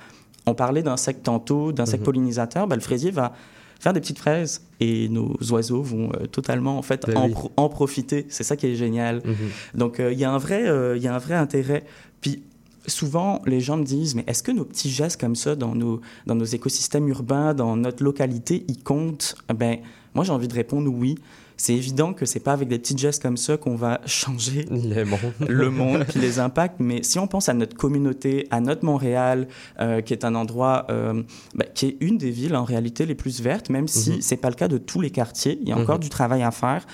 On 0.46 0.54
parlait 0.54 0.82
d'insectes 0.82 1.22
tantôt, 1.22 1.72
d'insectes 1.72 2.00
Mhm. 2.00 2.04
pollinisateurs. 2.04 2.66
Ben, 2.66 2.76
le 2.76 2.82
fraisier 2.82 3.10
va 3.10 3.32
faire 3.78 3.92
des 3.92 4.00
petites 4.00 4.18
fraises 4.18 4.62
et 4.80 5.08
nos 5.08 5.36
oiseaux 5.50 5.82
vont 5.82 6.10
euh, 6.14 6.26
totalement 6.26 6.78
en 6.78 6.82
fait 6.82 7.04
Ben 7.06 7.16
en, 7.16 7.26
oui. 7.26 7.32
pro- 7.32 7.52
en 7.56 7.68
profiter. 7.68 8.26
C'est 8.28 8.44
ça 8.44 8.56
qui 8.56 8.66
est 8.66 8.74
génial. 8.74 9.22
Mhm. 9.24 9.34
Donc 9.74 10.00
euh, 10.00 10.12
il 10.12 10.18
y 10.18 10.24
a 10.24 10.30
un 10.32 10.38
vrai, 10.38 10.66
euh, 10.68 10.96
il 10.96 11.02
y 11.02 11.08
a 11.08 11.14
un 11.14 11.18
vrai 11.18 11.34
intérêt. 11.34 11.84
Puis 12.20 12.42
souvent 12.86 13.42
les 13.46 13.60
gens 13.60 13.76
me 13.76 13.84
disent 13.84 14.14
mais 14.14 14.24
est-ce 14.26 14.42
que 14.42 14.50
nos 14.52 14.64
petits 14.64 14.90
gestes 14.90 15.20
comme 15.20 15.36
ça 15.36 15.54
dans 15.54 15.74
nos 15.74 16.00
dans 16.26 16.34
nos 16.34 16.44
écosystèmes 16.44 17.08
urbains, 17.08 17.54
dans 17.54 17.76
notre 17.76 18.02
localité, 18.02 18.64
ils 18.68 18.82
comptent? 18.82 19.36
Ben 19.54 19.78
moi 20.14 20.24
j'ai 20.24 20.32
envie 20.32 20.48
de 20.48 20.54
répondre 20.54 20.90
oui. 20.92 21.16
C'est 21.60 21.74
évident 21.74 22.12
que 22.12 22.24
c'est 22.24 22.38
pas 22.38 22.52
avec 22.52 22.68
des 22.68 22.78
petits 22.78 22.96
gestes 22.96 23.20
comme 23.20 23.36
ça 23.36 23.56
qu'on 23.56 23.74
va 23.74 24.00
changer 24.06 24.64
Le 24.70 25.70
monde. 25.70 26.04
puis 26.08 26.20
les 26.20 26.38
impacts. 26.38 26.76
Mais 26.78 27.02
si 27.02 27.18
on 27.18 27.26
pense 27.26 27.48
à 27.48 27.52
notre 27.54 27.76
communauté, 27.76 28.46
à 28.52 28.60
notre 28.60 28.84
Montréal, 28.84 29.48
euh, 29.80 30.00
qui 30.00 30.12
est 30.12 30.24
un 30.24 30.36
endroit 30.36 30.86
euh, 30.88 31.20
bah, 31.56 31.64
qui 31.74 31.86
est 31.86 31.96
une 32.00 32.16
des 32.16 32.30
villes 32.30 32.54
en 32.54 32.62
réalité 32.62 33.06
les 33.06 33.16
plus 33.16 33.40
vertes, 33.40 33.70
même 33.70 33.88
si 33.88 34.12
Mhm. 34.12 34.20
c'est 34.20 34.36
pas 34.36 34.50
le 34.50 34.54
cas 34.54 34.68
de 34.68 34.78
tous 34.78 35.00
les 35.00 35.10
quartiers, 35.10 35.58
il 35.60 35.68
y 35.68 35.72
a 35.72 35.76
encore 35.76 35.96
Mhm. 35.96 36.02
du 36.02 36.08
travail 36.10 36.44
à 36.44 36.52
faire. 36.52 36.86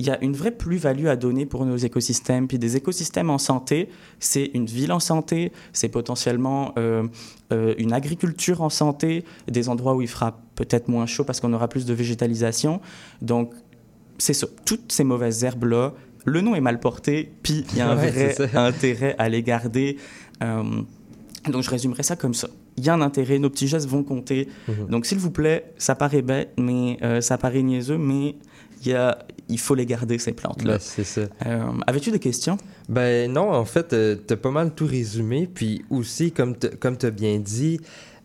Il 0.00 0.06
y 0.06 0.10
a 0.10 0.18
une 0.24 0.32
vraie 0.32 0.50
plus-value 0.50 1.08
à 1.08 1.16
donner 1.16 1.44
pour 1.44 1.66
nos 1.66 1.76
écosystèmes. 1.76 2.48
Puis 2.48 2.58
des 2.58 2.74
écosystèmes 2.74 3.28
en 3.28 3.36
santé, 3.36 3.90
c'est 4.18 4.50
une 4.54 4.64
ville 4.64 4.92
en 4.92 4.98
santé, 4.98 5.52
c'est 5.74 5.90
potentiellement 5.90 6.72
euh, 6.78 7.06
euh, 7.52 7.74
une 7.76 7.92
agriculture 7.92 8.62
en 8.62 8.70
santé, 8.70 9.26
des 9.46 9.68
endroits 9.68 9.94
où 9.94 10.00
il 10.00 10.08
fera 10.08 10.40
peut-être 10.54 10.88
moins 10.88 11.04
chaud 11.04 11.24
parce 11.24 11.38
qu'on 11.38 11.52
aura 11.52 11.68
plus 11.68 11.84
de 11.84 11.92
végétalisation. 11.92 12.80
Donc, 13.20 13.52
c'est 14.16 14.32
ça. 14.32 14.46
Toutes 14.64 14.90
ces 14.90 15.04
mauvaises 15.04 15.44
herbes-là, 15.44 15.92
le 16.24 16.40
nom 16.40 16.54
est 16.54 16.62
mal 16.62 16.80
porté, 16.80 17.30
puis 17.42 17.66
il 17.72 17.78
y 17.78 17.82
a 17.82 17.90
un 17.90 17.96
Ouais, 17.98 18.10
vrai 18.10 18.56
intérêt 18.56 19.14
à 19.18 19.28
les 19.28 19.42
garder. 19.42 19.98
Euh, 20.42 20.62
donc, 21.46 21.62
je 21.62 21.68
résumerai 21.68 22.04
ça 22.04 22.16
comme 22.16 22.32
ça. 22.32 22.48
Il 22.78 22.86
y 22.86 22.88
a 22.88 22.94
un 22.94 23.02
intérêt, 23.02 23.38
nos 23.38 23.50
petits 23.50 23.68
gestes 23.68 23.86
vont 23.86 24.02
compter. 24.02 24.48
Mhm. 24.66 24.86
Donc, 24.86 25.04
s'il 25.04 25.18
vous 25.18 25.30
plaît, 25.30 25.74
ça 25.76 25.94
paraît 25.94 26.22
bête, 26.22 26.54
mais 26.58 26.98
ça 27.20 27.36
paraît 27.36 27.62
niaiseux, 27.62 27.98
mais 27.98 28.36
il, 28.82 28.92
y 28.92 28.94
a, 28.94 29.18
il 29.50 29.58
faut 29.58 29.74
les 29.74 29.86
garder, 29.86 30.18
ces 30.18 30.32
plantes-là. 30.32 30.74
Ben, 30.74 30.78
c'est 30.80 31.04
ça. 31.04 31.22
Euh, 31.46 31.62
Avais-tu 31.86 32.10
des 32.10 32.18
questions? 32.18 32.56
Ben 32.88 33.30
non, 33.30 33.50
en 33.52 33.64
fait, 33.64 33.92
euh, 33.92 34.16
t'as 34.16 34.36
pas 34.36 34.50
mal 34.50 34.72
tout 34.74 34.86
résumé. 34.86 35.48
Puis 35.52 35.84
aussi, 35.90 36.32
comme 36.32 36.56
t- 36.56 36.70
comme 36.70 36.96
t'as 36.96 37.10
bien 37.10 37.38
dit, 37.38 37.80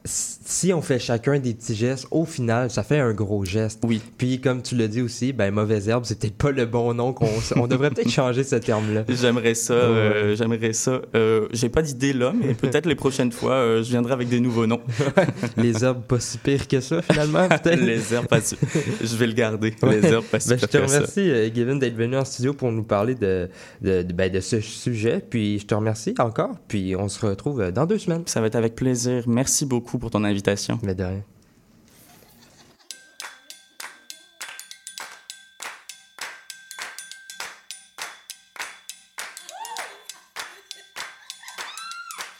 si 0.07 0.71
on 0.71 0.81
fait 0.81 0.99
chacun 0.99 1.39
des 1.39 1.53
petits 1.53 1.75
gestes, 1.75 2.07
au 2.11 2.25
final, 2.25 2.69
ça 2.69 2.83
fait 2.83 2.99
un 2.99 3.11
gros 3.13 3.43
geste. 3.43 3.79
Oui. 3.83 4.01
Puis 4.17 4.39
comme 4.39 4.61
tu 4.61 4.75
l'as 4.75 4.87
dit 4.87 5.01
aussi, 5.01 5.33
ben 5.33 5.51
mauvaise 5.51 5.89
herbe, 5.89 6.03
c'est 6.05 6.19
peut-être 6.19 6.35
pas 6.37 6.51
le 6.51 6.65
bon 6.65 6.93
nom 6.93 7.11
qu'on 7.11 7.27
on 7.55 7.67
devrait 7.67 7.89
peut-être 7.89 8.09
changer 8.11 8.43
ce 8.43 8.55
terme-là. 8.57 9.03
J'aimerais 9.09 9.55
ça. 9.55 9.73
euh, 9.73 10.35
J'aimerais 10.35 10.73
ça. 10.73 11.01
Euh, 11.15 11.47
J'ai 11.51 11.69
pas 11.69 11.81
d'idée 11.81 12.13
là, 12.13 12.33
mais 12.39 12.53
peut-être 12.53 12.85
les 12.85 12.95
prochaines 12.95 13.31
fois, 13.31 13.53
euh, 13.53 13.83
je 13.83 13.89
viendrai 13.89 14.13
avec 14.13 14.29
des 14.29 14.39
nouveaux 14.39 14.67
noms. 14.67 14.81
Les 15.57 15.83
herbes 15.83 16.03
pas 16.03 16.19
si 16.19 16.37
pires 16.37 16.67
que 16.67 16.79
ça, 16.81 17.01
finalement, 17.01 17.47
peut-être. 17.47 17.79
les 17.81 18.13
herbes 18.13 18.27
pas 18.27 18.41
si- 18.41 18.57
Je 19.01 19.15
vais 19.15 19.27
le 19.27 19.33
garder. 19.33 19.73
Ouais. 19.81 19.99
Les 20.01 20.07
herbes 20.07 20.25
pas 20.25 20.39
si 20.39 20.49
Ben, 20.49 20.59
je 20.59 20.65
te 20.65 20.77
que 20.77 20.87
ça. 20.87 20.95
remercie, 20.97 21.29
euh, 21.31 21.49
Gavin, 21.53 21.75
d'être 21.77 21.95
venu 21.95 22.15
en 22.17 22.25
studio 22.25 22.53
pour 22.53 22.71
nous 22.71 22.83
parler 22.83 23.15
de, 23.15 23.49
de, 23.81 24.03
de- 24.03 24.13
ben, 24.13 24.31
de 24.31 24.39
ce 24.39 24.59
sujet. 24.59 25.21
Puis 25.27 25.59
je 25.59 25.65
te 25.65 25.73
remercie 25.75 26.13
encore. 26.19 26.51
Puis 26.67 26.95
on 26.95 27.07
se 27.09 27.25
retrouve 27.25 27.71
dans 27.71 27.85
deux 27.85 27.97
semaines. 27.97 28.23
Ça 28.25 28.41
va 28.41 28.47
être 28.47 28.55
avec 28.55 28.75
plaisir. 28.75 29.23
Merci 29.27 29.65
beaucoup 29.65 29.94
pour 29.97 30.11
ton 30.11 30.23
invitation. 30.23 30.79
Mais 30.83 30.95
de 30.95 31.03
rien. 31.03 31.23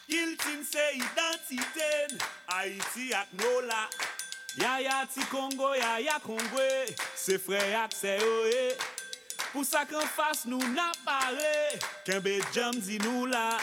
Giltin 0.10 0.64
se 0.64 0.86
identiten 0.96 2.18
Haiti 2.48 3.14
ak 3.14 3.28
Nola. 3.34 3.88
Yaya 4.58 5.06
ti 5.14 5.22
Kongo, 5.32 5.74
yaya 5.76 6.20
Kongwe 6.24 6.96
Se 7.16 7.38
fre 7.38 7.60
ak 7.76 7.92
se 7.92 8.18
oe. 8.24 8.76
Pou 9.56 9.64
sa 9.64 9.86
kan 9.88 10.04
fas 10.12 10.42
nou 10.44 10.60
na 10.76 10.90
pare 11.08 11.80
Kenbe 12.04 12.34
jam 12.52 12.76
di 12.76 12.98
nou 13.00 13.24
la 13.32 13.56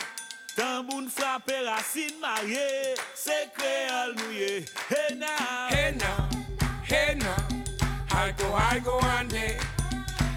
Tamboun 0.57 1.09
frape 1.09 1.57
racine 1.67 2.19
marye 2.21 2.95
Se 3.15 3.39
kreol 3.57 4.15
nou 4.19 4.33
ye 4.33 4.65
Hey 4.89 5.15
now 5.17 5.63
Hey 5.71 5.95
now, 5.99 6.29
hey 6.83 7.15
now, 7.19 7.37
I 8.13 8.33
go, 8.37 8.53
I 8.53 8.79
go 8.79 8.99
ande. 9.01 9.59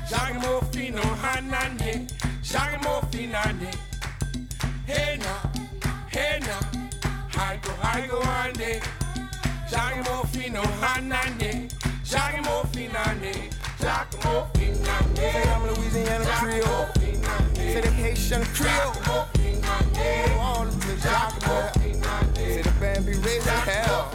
Jage 0.09 0.41
mo 0.41 0.61
fino 0.71 1.01
hanande, 1.01 2.07
jage 2.41 2.83
mo 2.83 3.01
finande. 3.11 3.71
Hey 4.85 5.17
now, 5.17 5.51
hey 6.09 6.39
now, 6.41 6.59
I 7.37 7.57
go, 7.61 7.71
I 7.83 8.07
go 8.07 8.19
ande. 8.21 8.81
Jage 9.69 10.05
mo 10.05 10.23
fino 10.23 10.61
hanande, 10.81 11.69
jage 12.03 12.41
mo 12.45 12.63
finande, 12.73 13.33
jage 13.79 14.23
mo 14.23 14.47
finande. 14.53 15.15
Say 15.17 15.43
I'm 15.49 15.63
Louisiana 15.67 16.25
Creole. 16.25 16.84
Say 17.75 17.81
the 17.81 17.91
Haitian 17.91 18.41
Creole. 18.55 18.95
All 20.39 20.63
the 20.63 20.95
Jacques 21.03 21.41
Say 22.33 22.61
the 22.61 22.71
band 22.79 23.05
be 23.05 23.15
raising 23.15 23.51
hell. 23.51 24.09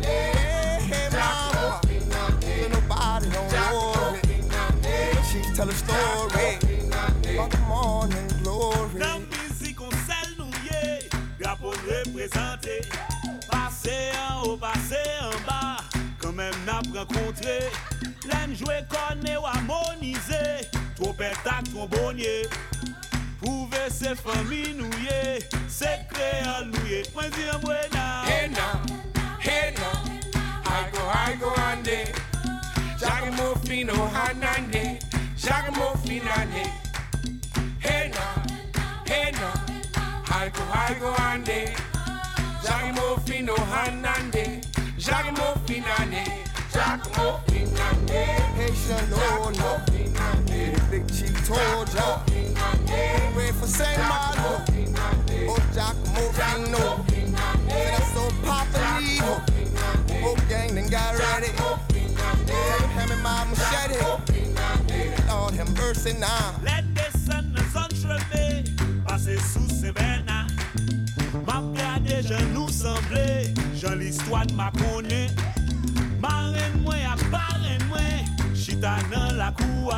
Hey, 0.00 0.78
hey, 0.86 1.08
mama. 1.10 1.80
Say 1.82 2.68
nobody 2.68 3.28
don't 3.28 3.52
worry. 3.52 4.20
She 5.26 5.42
tell 5.52 5.68
a 5.68 5.72
story. 5.72 6.58
about 7.34 7.50
the 7.50 7.58
morning 7.66 8.28
glory. 8.44 8.94
Nan 8.94 9.26
mizik 9.32 9.82
on 9.82 9.90
sel 10.06 10.30
nou 10.38 10.52
ye 10.62 11.02
Drapo 11.40 11.74
reprezante 11.82 12.86
Pase 13.50 14.12
an 14.14 14.46
ou 14.46 14.56
pase 14.56 15.02
an 15.18 15.34
ba 15.42 15.82
Kan 16.22 16.36
men 16.36 16.54
nap 16.66 16.86
renkontre 16.94 17.66
Len 18.30 18.54
jwe 18.54 18.78
kone 18.86 19.40
ou 19.40 19.50
harmonize 19.50 20.70
Trompet 20.94 21.50
ak 21.50 21.66
trombonye 21.72 22.46
Pouve 22.46 22.71
se 23.90 24.14
fami 24.14 24.74
nou 24.76 24.88
ye, 25.02 25.40
se 25.68 25.90
kreol 26.10 26.68
nou 26.70 26.86
mwen 27.14 27.32
zi 27.34 27.46
yon 27.46 27.60
mwen. 27.62 27.96
Hey 28.26 28.48
now, 28.48 28.80
hey 29.40 29.72
go, 30.92 31.00
aigo 31.20 31.40
go 31.40 31.54
ande, 31.62 31.98
jagimo 33.00 33.54
fino 33.66 33.94
hanande, 34.14 34.98
jagimo 35.36 35.96
finande. 36.04 36.64
Hey 37.78 38.10
now, 38.14 38.42
hey 39.06 39.32
now, 39.32 39.54
aigo 40.38 41.00
go 41.00 41.14
ande, 41.30 41.74
jagimo 42.62 43.18
fino 43.26 43.56
hanande, 43.72 44.60
jagimo 44.98 45.56
finande. 45.66 46.42
Jacmo 46.72 47.38
Finande, 47.48 48.24
Haitian 48.56 49.10
Lord, 49.10 49.54
Jacmo 49.54 49.84
Finande, 49.90 50.90
Big 50.90 51.06
Chief 51.12 51.46
told 51.46 51.88
ya. 51.94 52.31
For 53.72 53.84
Saint 53.84 53.98
Malo, 54.08 54.64
oh 55.48 55.58
Jack 55.72 55.96
Mofino. 56.12 57.04
Said 57.68 57.94
I'm 57.94 58.02
so 58.14 58.28
poppin' 58.44 59.18
Whole 60.22 60.36
gang 60.48 60.74
then 60.74 60.88
got 60.88 61.18
ready. 61.18 61.52
Take 62.46 62.90
him 62.90 63.10
and 63.10 63.22
my 63.22 63.44
machete. 63.44 63.98
Lord 65.28 65.54
have 65.54 65.76
mercy 65.76 66.12
now. 66.18 66.54
Let 66.62 66.84
the 66.94 67.18
sun 67.18 67.54
s'entrelever, 67.72 68.64
passer 69.06 69.38
sous 69.38 69.68
ses 69.68 69.92
veines. 69.92 70.46
M'a 71.46 71.58
regardé, 71.60 72.22
je 72.22 72.44
nous 72.52 72.68
semblais, 72.68 73.54
j'en 73.74 73.94
l'histoire 73.94 74.46
de 74.46 74.54
ma 74.54 74.70
connaît. 74.72 75.30
Marraine 76.20 76.82
moi, 76.82 76.94
à 76.94 77.16
parraine 77.30 77.84
moi, 77.88 77.98
chita 78.54 78.96
dans 79.10 79.34
la 79.34 79.52
cour. 79.52 79.94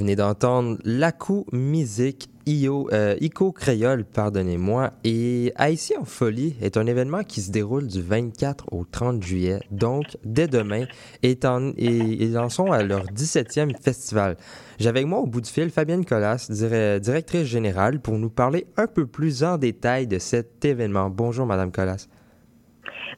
Venez 0.00 0.16
d'entendre 0.16 0.78
Lakou 0.84 1.44
Musique 1.52 2.28
Io, 2.46 2.88
euh, 2.92 3.16
Ico 3.20 3.52
Créole, 3.52 4.04
pardonnez-moi, 4.04 4.92
et 5.04 5.52
Haïti 5.56 5.94
en 5.98 6.04
folie 6.06 6.56
est 6.62 6.76
un 6.78 6.86
événement 6.86 7.22
qui 7.22 7.42
se 7.42 7.50
déroule 7.50 7.86
du 7.86 8.00
24 8.00 8.72
au 8.72 8.84
30 8.90 9.22
juillet, 9.22 9.60
donc 9.70 10.04
dès 10.24 10.48
demain, 10.48 10.86
et, 11.22 11.38
en- 11.44 11.68
et 11.76 11.96
ils 12.24 12.38
en 12.38 12.48
sont 12.48 12.72
à 12.72 12.82
leur 12.82 13.04
17e 13.12 13.72
festival. 13.80 14.36
J'ai 14.78 14.88
avec 14.88 15.06
moi 15.06 15.20
au 15.20 15.26
bout 15.26 15.42
du 15.42 15.50
fil 15.50 15.70
Fabienne 15.70 16.04
Collas, 16.06 16.46
dire- 16.50 16.98
directrice 17.00 17.44
générale, 17.46 18.00
pour 18.00 18.18
nous 18.18 18.30
parler 18.30 18.66
un 18.78 18.86
peu 18.86 19.06
plus 19.06 19.44
en 19.44 19.58
détail 19.58 20.06
de 20.06 20.18
cet 20.18 20.64
événement. 20.64 21.10
Bonjour 21.10 21.44
Madame 21.46 21.70
Collas. 21.70 22.06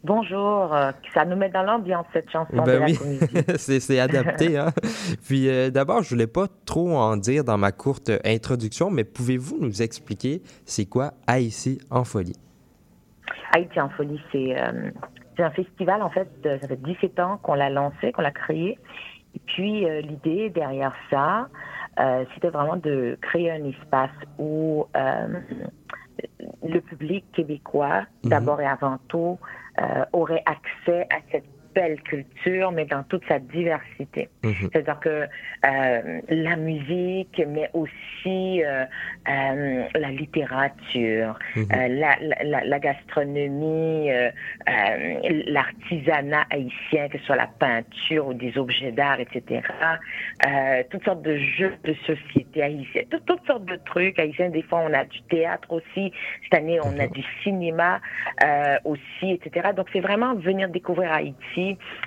Bonjour, 0.04 0.74
euh, 0.74 0.90
ça 1.14 1.24
nous 1.24 1.36
met 1.36 1.48
dans 1.48 1.62
l'ambiance 1.62 2.06
cette 2.12 2.30
chanson 2.30 2.62
Ben 2.64 2.84
oui, 2.84 2.98
c'est 3.56 4.00
adapté. 4.00 4.56
Hein? 4.58 4.70
Puis 5.26 5.48
euh, 5.48 5.70
d'abord, 5.70 6.02
je 6.02 6.10
voulais 6.10 6.26
pas 6.26 6.46
trop 6.66 6.96
en 6.96 7.16
dire 7.16 7.44
dans 7.44 7.58
ma 7.58 7.72
courte 7.72 8.10
introduction, 8.24 8.90
mais 8.90 9.04
pouvez-vous 9.04 9.58
nous 9.60 9.82
expliquer 9.82 10.42
c'est 10.64 10.86
quoi 10.86 11.12
Haïti 11.26 11.80
en 11.90 12.04
folie? 12.04 12.36
Haïti 13.54 13.80
en 13.80 13.90
folie, 13.90 14.20
c'est 14.32 14.60
euh, 14.60 14.90
un 15.38 15.50
festival, 15.50 16.02
en 16.02 16.10
fait, 16.10 16.28
de- 16.42 16.58
ça 16.60 16.68
fait 16.68 16.82
17 16.82 17.20
ans 17.20 17.38
qu'on 17.42 17.54
l'a 17.54 17.70
lancé, 17.70 18.12
qu'on 18.12 18.22
l'a 18.22 18.30
créé. 18.30 18.78
Et 19.34 19.40
puis, 19.46 19.84
euh, 19.88 20.00
l'idée 20.00 20.50
derrière 20.50 20.94
ça, 21.10 21.48
euh, 22.00 22.24
c'était 22.34 22.48
vraiment 22.50 22.76
de 22.76 23.18
créer 23.20 23.50
un 23.50 23.64
espace 23.64 24.10
où 24.38 24.86
euh, 24.96 25.26
le 26.62 26.80
public 26.80 27.24
québécois, 27.32 28.02
Mhm. 28.24 28.30
d'abord 28.30 28.60
et 28.60 28.66
avant 28.66 28.98
tout, 29.08 29.38
euh, 29.80 30.04
aurait 30.12 30.42
accès 30.46 31.06
à 31.10 31.18
cette 31.30 31.44
belle 31.74 32.00
culture, 32.02 32.70
mais 32.72 32.84
dans 32.84 33.02
toute 33.04 33.24
sa 33.28 33.38
diversité. 33.38 34.28
C'est-à-dire 34.72 35.00
que 35.00 35.26
euh, 35.66 36.20
la 36.28 36.56
musique, 36.56 37.42
mais 37.48 37.68
aussi 37.72 38.62
euh, 38.64 38.84
euh, 39.28 39.84
la 39.94 40.10
littérature, 40.10 41.38
Mhm. 41.56 41.66
la, 41.70 42.16
la- 42.20 42.42
la- 42.44 42.64
la 42.64 42.78
gastronomie, 42.78 44.10
l'artisanat 45.46 46.44
haïtien, 46.50 47.08
que 47.08 47.18
ce 47.18 47.24
soit 47.24 47.36
la 47.36 47.46
peinture 47.58 48.28
ou 48.28 48.34
des 48.34 48.56
objets 48.58 48.92
d'art, 48.92 49.20
etc. 49.20 49.60
Toutes 50.90 51.04
sortes 51.04 51.22
de 51.22 51.36
jeux 51.36 51.74
de 51.84 51.94
société 52.06 52.62
haïtienne, 52.62 53.04
toutes, 53.10 53.24
toutes 53.26 53.46
sortes 53.46 53.64
de 53.66 53.76
trucs 53.76 54.18
haïtiens. 54.18 54.50
Des 54.50 54.62
fois, 54.62 54.80
on 54.88 54.92
a 54.92 55.04
du 55.04 55.20
théâtre 55.22 55.70
aussi. 55.72 56.12
Cette 56.44 56.54
année, 56.60 56.80
on 56.80 56.98
a 56.98 57.06
du 57.06 57.22
cinéma 57.42 58.00
aussi, 58.84 59.30
etc. 59.32 59.70
Donc, 59.76 59.88
c'est 59.92 60.00
vraiment 60.00 60.34
venir 60.34 60.68
découvrir 60.68 61.12
Haïti 61.12 61.61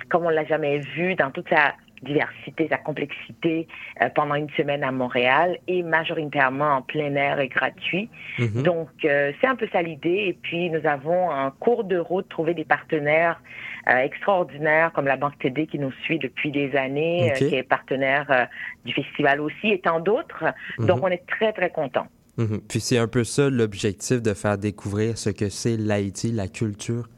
comme 0.08 0.24
on 0.26 0.30
l'a 0.30 0.44
jamais 0.44 0.78
vu 0.96 1.14
dans 1.14 1.30
toute 1.30 1.48
sa 1.48 1.74
diversité, 2.02 2.68
sa 2.68 2.76
complexité 2.76 3.66
euh, 4.02 4.08
pendant 4.14 4.34
une 4.34 4.50
semaine 4.50 4.84
à 4.84 4.92
Montréal 4.92 5.56
et 5.66 5.82
majoritairement 5.82 6.76
en 6.76 6.82
plein 6.82 7.14
air 7.14 7.40
et 7.40 7.48
gratuit. 7.48 8.10
Mhm. 8.38 8.62
Donc, 8.62 8.88
euh, 9.04 9.32
c'est 9.40 9.46
un 9.46 9.56
peu 9.56 9.66
ça 9.72 9.80
l'idée. 9.80 10.24
Et 10.28 10.32
puis, 10.34 10.68
nous 10.70 10.86
avons 10.86 11.30
en 11.30 11.50
cours 11.50 11.84
de 11.84 11.96
route 11.96 12.28
trouvé 12.28 12.52
des 12.52 12.66
partenaires 12.66 13.40
euh, 13.88 13.96
extraordinaires 13.96 14.92
comme 14.92 15.06
la 15.06 15.16
Banque 15.16 15.38
TD 15.38 15.66
qui 15.66 15.78
nous 15.78 15.92
suit 16.04 16.18
depuis 16.18 16.50
des 16.50 16.76
années, 16.76 17.32
qui 17.38 17.54
est 17.54 17.62
partenaire 17.62 18.48
du 18.84 18.92
festival 18.92 19.40
aussi, 19.40 19.68
et 19.70 19.80
tant 19.80 20.00
d'autres. 20.00 20.44
Donc, 20.78 20.98
Mhm. 20.98 21.04
on 21.04 21.08
est 21.08 21.26
très, 21.26 21.52
très 21.52 21.70
contents. 21.70 22.08
Mhm. 22.36 22.60
Puis 22.68 22.80
c'est 22.80 22.98
un 22.98 23.08
peu 23.08 23.24
ça 23.24 23.48
l'objectif 23.48 24.20
de 24.20 24.34
faire 24.34 24.58
découvrir 24.58 25.16
ce 25.16 25.30
que 25.30 25.48
c'est 25.48 25.76
l'Haïti, 25.78 26.30
la 26.32 26.48
culture. 26.48 27.08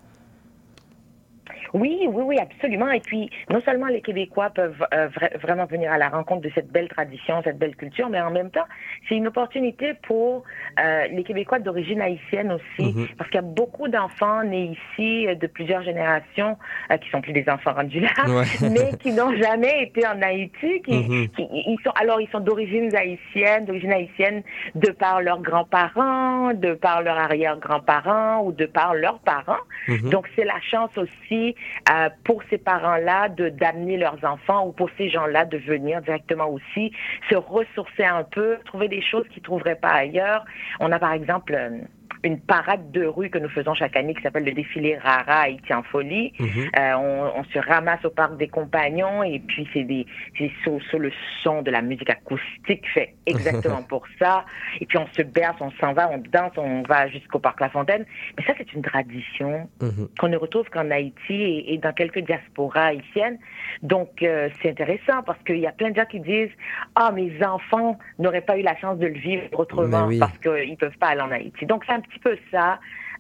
Oui, 1.74 1.98
oui, 2.09 2.22
oui, 2.26 2.37
absolument. 2.40 2.90
Et 2.90 3.00
puis, 3.00 3.31
non 3.50 3.61
seulement 3.61 3.87
les 3.87 4.00
Québécois 4.00 4.50
peuvent 4.50 4.85
euh, 4.94 5.09
vra- 5.09 5.37
vraiment 5.38 5.66
venir 5.66 5.92
à 5.92 5.98
la 5.98 6.09
rencontre 6.09 6.42
de 6.42 6.50
cette 6.54 6.70
belle 6.70 6.88
tradition, 6.88 7.40
cette 7.44 7.59
belle 7.59 7.76
culture, 7.76 8.09
mais 8.09 8.20
en 8.20 8.31
même 8.31 8.50
temps, 8.50 8.66
c'est 9.09 9.16
une 9.16 9.26
opportunité 9.26 9.94
pour 10.07 10.44
euh, 10.81 11.07
les 11.11 11.24
Québécois 11.24 11.59
d'origine 11.59 12.00
haïtienne 12.00 12.52
aussi, 12.52 12.92
Mhm. 12.94 13.09
parce 13.16 13.28
qu'il 13.31 13.37
y 13.37 13.44
a 13.44 13.46
beaucoup 13.46 13.88
d'enfants 13.88 14.42
nés 14.44 14.76
ici 14.94 15.26
euh, 15.28 15.35
de 15.35 15.46
plusieurs 15.46 15.83
générations, 15.83 16.57
euh, 16.90 16.96
qui 16.96 17.09
sont 17.11 17.20
plus 17.20 17.33
des 17.33 17.44
enfants 17.48 17.72
rendus 17.74 18.00
là, 18.00 18.09
Ouais. 18.26 18.44
mais 18.72 18.96
qui 18.98 19.12
n'ont 19.12 19.35
jamais 19.37 19.83
été 19.83 20.07
en 20.07 20.20
Haïti, 20.22 20.81
qui, 20.83 20.94
Mhm. 20.96 21.28
qui- 21.28 21.48
ils 21.52 21.78
sont 21.85 21.92
alors 22.00 22.20
ils 22.20 22.28
sont 22.31 22.40
d'origine 22.40 22.94
haïtienne, 22.94 23.64
d'origine 23.66 23.92
haïtienne 23.92 24.42
de 24.74 24.90
par 24.90 25.20
leurs 25.22 25.40
grands-parents, 25.40 26.54
de 26.54 26.74
par 26.74 27.02
leurs 27.02 27.18
arrière-grands-parents 27.18 28.42
ou 28.44 28.52
de 28.52 28.66
par 28.66 28.94
leurs 28.94 29.18
parents. 29.20 29.62
Mhm. 29.88 30.11
Donc 30.11 30.28
c'est 30.37 30.44
la 30.44 30.61
chance 30.61 30.90
aussi 30.96 31.54
euh, 31.90 32.09
pour 32.25 32.42
ces 32.51 32.59
parents-là 32.59 33.29
de 33.29 33.49
d'amener 33.49 33.97
leurs 33.97 34.23
enfants 34.25 34.66
ou 34.66 34.73
pour 34.73 34.90
ces 34.99 35.09
gens-là 35.09 35.44
de 35.44 35.59
venir 35.59 36.03
directement 36.03 36.49
aussi 36.49 36.92
se 37.29 37.35
ressourcer 37.35 38.05
un 38.05 38.25
peu, 38.25 38.59
trouver 38.64 38.88
des 38.88 39.03
choses 39.03 39.27
qu'ils 39.29 39.42
trouveraient 39.42 39.77
pas 39.77 39.92
ailleurs. 39.92 40.44
On 40.81 40.92
a 40.92 40.99
par 40.99 41.12
exemple 41.12 41.55
euh, 41.55 41.79
une 42.24 42.40
parade 42.40 42.90
de 42.90 43.04
rue 43.04 43.31
que 43.31 43.38
nous 43.38 43.48
faisons 43.48 43.74
chaque 43.74 43.96
année 43.96 44.14
qui 44.14 44.22
s'appelle 44.22 44.44
le 44.44 44.52
défilé 44.52 44.96
Rara 44.98 45.42
Haïti 45.42 45.72
en 45.72 45.83
folie. 45.83 46.33
Mhm. 46.38 46.48
Euh, 46.78 46.92
on, 46.94 47.40
on 47.40 47.44
se 47.44 47.59
ramasse 47.59 48.04
au 48.04 48.11
parc 48.11 48.37
des 48.37 48.48
compagnons 48.48 49.22
et 49.22 49.38
puis 49.40 49.68
c'est 49.72 49.85
des 49.85 50.07
c'est 50.37 50.50
sur, 50.62 50.81
sur 50.90 50.98
le 50.98 51.12
son 51.42 51.62
de 51.62 51.70
la 51.70 51.83
musique 51.83 52.11
acoustique 52.11 52.87
fait 52.92 53.14
exactement 53.26 53.83
pour 53.88 54.04
ça. 54.18 54.44
Et 54.81 54.87
puis 54.87 54.98
on 54.98 55.07
se 55.12 55.22
berce, 55.22 55.57
on 55.61 55.70
s'en 55.81 55.92
va, 55.92 56.11
on 56.11 56.18
danse, 56.18 56.52
on 56.57 56.83
va 56.83 57.09
jusqu'au 57.09 57.38
parc 57.38 57.61
La 57.61 57.68
Fontaine. 57.68 58.04
Mais 58.37 58.44
ça 58.44 58.52
c'est 58.59 58.72
une 58.72 58.83
tradition 58.83 59.68
Mhm. 59.81 60.09
qu'on 60.18 60.28
ne 60.28 60.37
retrouve 60.37 60.68
qu'en 60.70 60.90
Haïti 60.90 61.33
et, 61.33 61.74
et 61.74 61.78
dans 61.78 61.92
quelques 61.92 62.18
diasporas 62.20 62.87
haïtiennes. 62.87 63.38
Donc, 63.83 64.22
euh, 64.22 64.48
c'est 64.61 64.70
intéressant 64.70 65.22
parce 65.24 65.38
qu'il 65.44 65.59
y 65.59 65.66
a 65.66 65.72
plein 65.72 65.90
de 65.90 65.96
gens 65.96 66.07
qui 66.07 66.20
disent 66.20 66.50
Ah, 66.94 67.12
mes 67.12 67.33
enfants 67.44 67.98
n'auraient 68.18 68.40
pas 68.40 68.59
eu 68.59 68.62
la 68.62 68.76
chance 68.76 68.98
de 68.98 69.07
le 69.07 69.18
vivre 69.18 69.42
autrement 69.52 70.07
oui. 70.07 70.18
parce 70.18 70.37
qu'ils 70.38 70.70
ne 70.70 70.76
peuvent 70.76 70.96
pas 70.98 71.09
aller 71.09 71.20
en 71.20 71.31
Haïti. 71.31 71.66
Donc, 71.66 71.85
c'est 71.87 71.94
un 71.94 72.00
petit 72.09 72.18
peu 72.21 72.37
ça, 72.51 72.79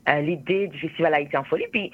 euh, 0.08 0.20
l'idée 0.20 0.68
du 0.68 0.78
Festival 0.78 1.14
Haïti 1.14 1.36
en 1.36 1.44
folie. 1.44 1.66
Puis, 1.72 1.92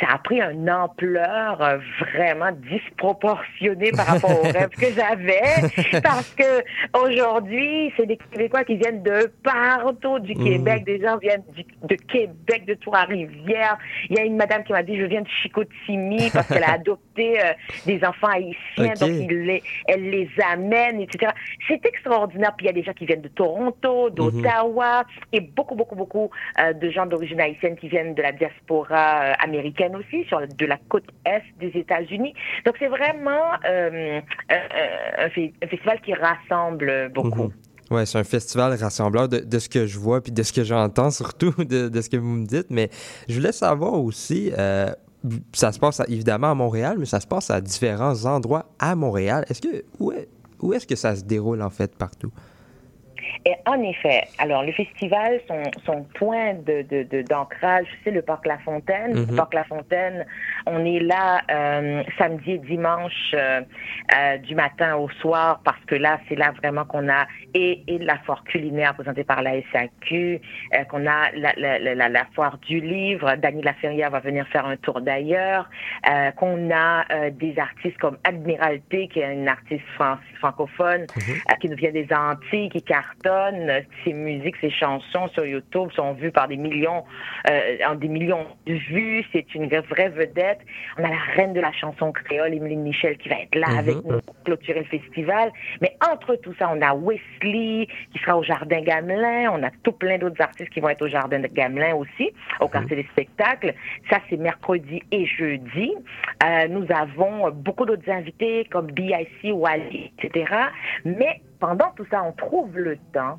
ça 0.00 0.06
a 0.14 0.18
pris 0.18 0.40
une 0.40 0.70
ampleur 0.70 1.60
euh, 1.60 1.76
vraiment 2.00 2.50
disproportionnée 2.52 3.90
par 3.92 4.06
rapport 4.06 4.40
aux 4.40 4.42
rêves 4.50 4.70
que 4.70 4.86
j'avais 4.90 6.00
parce 6.02 6.34
que 6.34 6.64
aujourd'hui, 7.06 7.92
c'est 7.96 8.06
des 8.06 8.16
Québécois 8.16 8.64
qui 8.64 8.76
viennent 8.76 9.02
de 9.02 9.30
partout 9.42 10.18
du 10.20 10.34
Mhm. 10.34 10.44
Québec. 10.44 10.84
Des 10.84 10.98
gens 11.00 11.18
viennent 11.18 11.44
du- 11.54 11.64
de 11.86 11.94
Québec, 11.94 12.64
de 12.66 12.72
Trois-Rivières. 12.74 13.76
Il 14.08 14.16
y 14.16 14.20
a 14.20 14.24
une 14.24 14.36
madame 14.36 14.64
qui 14.64 14.72
m'a 14.72 14.82
dit, 14.82 14.98
je 14.98 15.04
viens 15.04 15.20
de 15.20 15.28
Chicoutimi 15.42 16.30
parce 16.32 16.48
qu'elle 16.48 16.64
a 16.64 16.72
adopté 16.72 17.02
euh, 17.18 17.52
des 17.86 18.02
enfants 18.04 18.28
haïtiens, 18.28 18.94
donc 19.00 19.10
il 19.30 19.44
les, 19.44 19.62
elle 19.86 20.10
les 20.10 20.28
amène, 20.50 21.00
etc. 21.00 21.32
C'est 21.68 21.84
extraordinaire. 21.84 22.54
Puis 22.56 22.66
il 22.66 22.68
y 22.68 22.70
a 22.70 22.72
des 22.72 22.82
gens 22.82 22.92
qui 22.92 23.06
viennent 23.06 23.20
de 23.22 23.28
Toronto, 23.28 24.10
d'Ottawa, 24.10 25.04
et 25.32 25.40
beaucoup, 25.40 25.74
beaucoup, 25.74 25.94
beaucoup 25.96 26.30
euh, 26.60 26.72
de 26.72 26.90
gens 26.90 27.06
d'origine 27.06 27.40
haïtienne 27.40 27.76
qui 27.76 27.88
viennent 27.88 28.14
de 28.14 28.22
la 28.22 28.32
diaspora 28.32 29.22
euh, 29.22 29.32
américaine 29.40 29.94
aussi, 29.96 30.24
sur 30.24 30.40
de 30.46 30.66
la 30.66 30.78
côte 30.88 31.04
est 31.26 31.42
des 31.60 31.78
États-Unis. 31.78 32.34
Donc 32.64 32.76
c'est 32.78 32.88
vraiment 32.88 33.52
un, 33.64 34.18
un- 34.18 34.22
un 35.18 35.28
fe- 35.28 35.52
un 35.62 35.66
festival 35.66 36.00
qui 36.00 36.14
rassemble 36.14 37.10
beaucoup. 37.14 37.44
Mhm. 37.44 37.52
Ouais, 37.90 38.06
c'est 38.06 38.16
un 38.18 38.24
festival 38.24 38.72
rassembleur 38.80 39.28
de, 39.28 39.38
de 39.40 39.58
ce 39.58 39.68
que 39.68 39.86
je 39.86 39.98
vois 39.98 40.22
puis 40.22 40.32
de 40.32 40.42
ce 40.42 40.52
que 40.52 40.64
j'entends 40.64 41.10
surtout 41.10 41.52
de, 41.64 41.88
de 41.90 42.00
ce 42.00 42.08
que 42.08 42.16
vous 42.16 42.26
me 42.36 42.46
dites. 42.46 42.68
Mais 42.70 42.88
je 43.28 43.34
voulais 43.34 43.52
savoir 43.52 43.94
aussi, 43.94 44.50
euh, 44.56 44.86
ça 45.52 45.72
se 45.72 45.78
passe 45.78 46.00
évidemment 46.08 46.50
à 46.50 46.54
Montréal, 46.54 46.96
mais 46.98 47.06
ça 47.06 47.20
se 47.20 47.26
passe 47.26 47.50
à 47.50 47.60
différents 47.60 48.24
endroits 48.24 48.66
à 48.78 48.94
Montréal. 48.94 49.44
Est-ce 49.48 49.60
que 49.60 49.84
où 49.98 50.72
est-ce 50.72 50.86
que 50.86 50.96
ça 50.96 51.16
se 51.16 51.22
déroule 51.22 51.62
en 51.62 51.70
fait 51.70 51.96
partout? 51.96 52.32
Et 53.44 53.54
en 53.66 53.80
effet, 53.82 54.24
alors 54.38 54.62
le 54.62 54.72
festival, 54.72 55.40
son, 55.48 55.62
son 55.84 56.02
point 56.14 56.54
de, 56.54 56.82
de, 56.82 57.02
de- 57.04 57.22
d'ancrage, 57.22 57.86
c'est 58.04 58.10
le 58.10 58.22
Parc 58.22 58.46
La 58.46 58.58
Fontaine. 58.58 59.14
Mhm. 59.14 59.26
Le 59.30 59.36
Parc 59.36 59.54
La 59.54 59.64
Fontaine, 59.64 60.26
on 60.66 60.84
est 60.84 61.00
là 61.00 61.40
euh, 61.50 62.02
samedi 62.18 62.52
et 62.52 62.58
dimanche 62.58 63.32
euh, 63.34 63.60
euh, 64.16 64.36
du 64.38 64.54
matin 64.54 64.96
au 64.96 65.08
soir 65.10 65.60
parce 65.64 65.82
que 65.86 65.94
là, 65.94 66.18
c'est 66.28 66.36
là 66.36 66.52
vraiment 66.62 66.84
qu'on 66.84 67.08
a 67.08 67.26
et, 67.54 67.82
et 67.88 67.98
la 67.98 68.18
foire 68.18 68.44
culinaire 68.44 68.94
présentée 68.94 69.24
par 69.24 69.42
la 69.42 69.52
SAQ, 69.72 70.40
qu'on 70.88 71.06
a 71.06 71.30
la, 71.34 71.52
la, 71.56 71.78
la, 71.78 71.94
la- 71.94 72.08
la 72.08 72.24
foire 72.34 72.58
du 72.58 72.80
livre. 72.80 73.34
Dany 73.36 73.62
Laferrière 73.62 74.10
va 74.10 74.20
venir 74.20 74.46
faire 74.48 74.66
un 74.66 74.76
tour 74.76 75.00
d'ailleurs. 75.00 75.68
Qu'on 76.36 76.70
a 76.72 77.04
des 77.30 77.58
artistes 77.58 77.98
comme 77.98 78.18
Admiralité, 78.24 79.08
qui 79.08 79.20
est 79.20 79.32
une 79.32 79.48
artiste 79.48 79.84
fran- 79.96 80.18
francophone, 80.42 81.06
euh, 81.16 81.54
qui 81.60 81.68
nous 81.68 81.76
vient 81.76 81.92
des 81.92 82.08
Antilles, 82.12 82.68
qui 82.70 82.82
cartonne. 82.82 83.70
Ses 84.04 84.12
musiques, 84.12 84.56
ses 84.60 84.70
chansons 84.70 85.28
sur 85.34 85.44
YouTube 85.46 85.88
sont 85.94 86.12
vues 86.14 86.32
par 86.32 86.48
des 86.48 86.56
millions, 86.56 87.04
euh, 87.48 87.78
en 87.88 87.94
des 87.94 88.08
millions 88.08 88.46
de 88.66 88.74
vues. 88.74 89.24
C'est 89.32 89.54
une 89.54 89.68
vraie 89.68 90.08
vedette. 90.08 90.60
On 90.98 91.04
a 91.04 91.08
la 91.08 91.22
reine 91.36 91.52
de 91.52 91.60
la 91.60 91.72
chanson 91.72 92.10
créole, 92.12 92.54
Emeline 92.54 92.82
Michel, 92.82 93.16
qui 93.18 93.28
va 93.28 93.36
être 93.44 93.54
là 93.54 93.68
Mhm. 93.70 93.78
avec 93.78 93.96
nous 94.04 94.20
pour 94.26 94.36
clôturer 94.44 94.80
le 94.80 94.98
festival. 94.98 95.50
Mais 95.80 95.96
entre 96.12 96.34
tout 96.36 96.54
ça, 96.58 96.70
on 96.74 96.80
a 96.82 96.92
Wesley 96.94 97.86
qui 98.12 98.18
sera 98.22 98.36
au 98.36 98.42
Jardin 98.42 98.80
Gamelin. 98.82 99.50
On 99.52 99.62
a 99.62 99.70
tout 99.84 99.92
plein 99.92 100.18
d'autres 100.18 100.40
artistes 100.42 100.70
qui 100.70 100.80
vont 100.80 100.88
être 100.88 101.02
au 101.02 101.08
Jardin 101.08 101.38
de 101.40 101.46
Gamelin 101.46 101.94
aussi, 101.94 102.32
au 102.60 102.68
quartier 102.68 102.96
des 102.96 103.06
spectacles. 103.12 103.74
Ça, 104.10 104.18
c'est 104.28 104.36
mercredi 104.36 105.02
et 105.10 105.24
jeudi. 105.26 105.92
Euh, 106.44 106.66
nous 106.68 106.86
avons 107.04 107.50
beaucoup 107.50 107.86
d'autres 107.86 108.10
invités 108.10 108.64
comme 108.72 108.88
BIC, 108.90 109.52
Wally, 109.52 110.12
etc. 110.18 110.31
Mais 111.04 111.42
pendant 111.60 111.90
tout 111.96 112.06
ça, 112.10 112.22
on 112.22 112.32
trouve 112.32 112.76
le 112.78 112.96
temps 113.12 113.38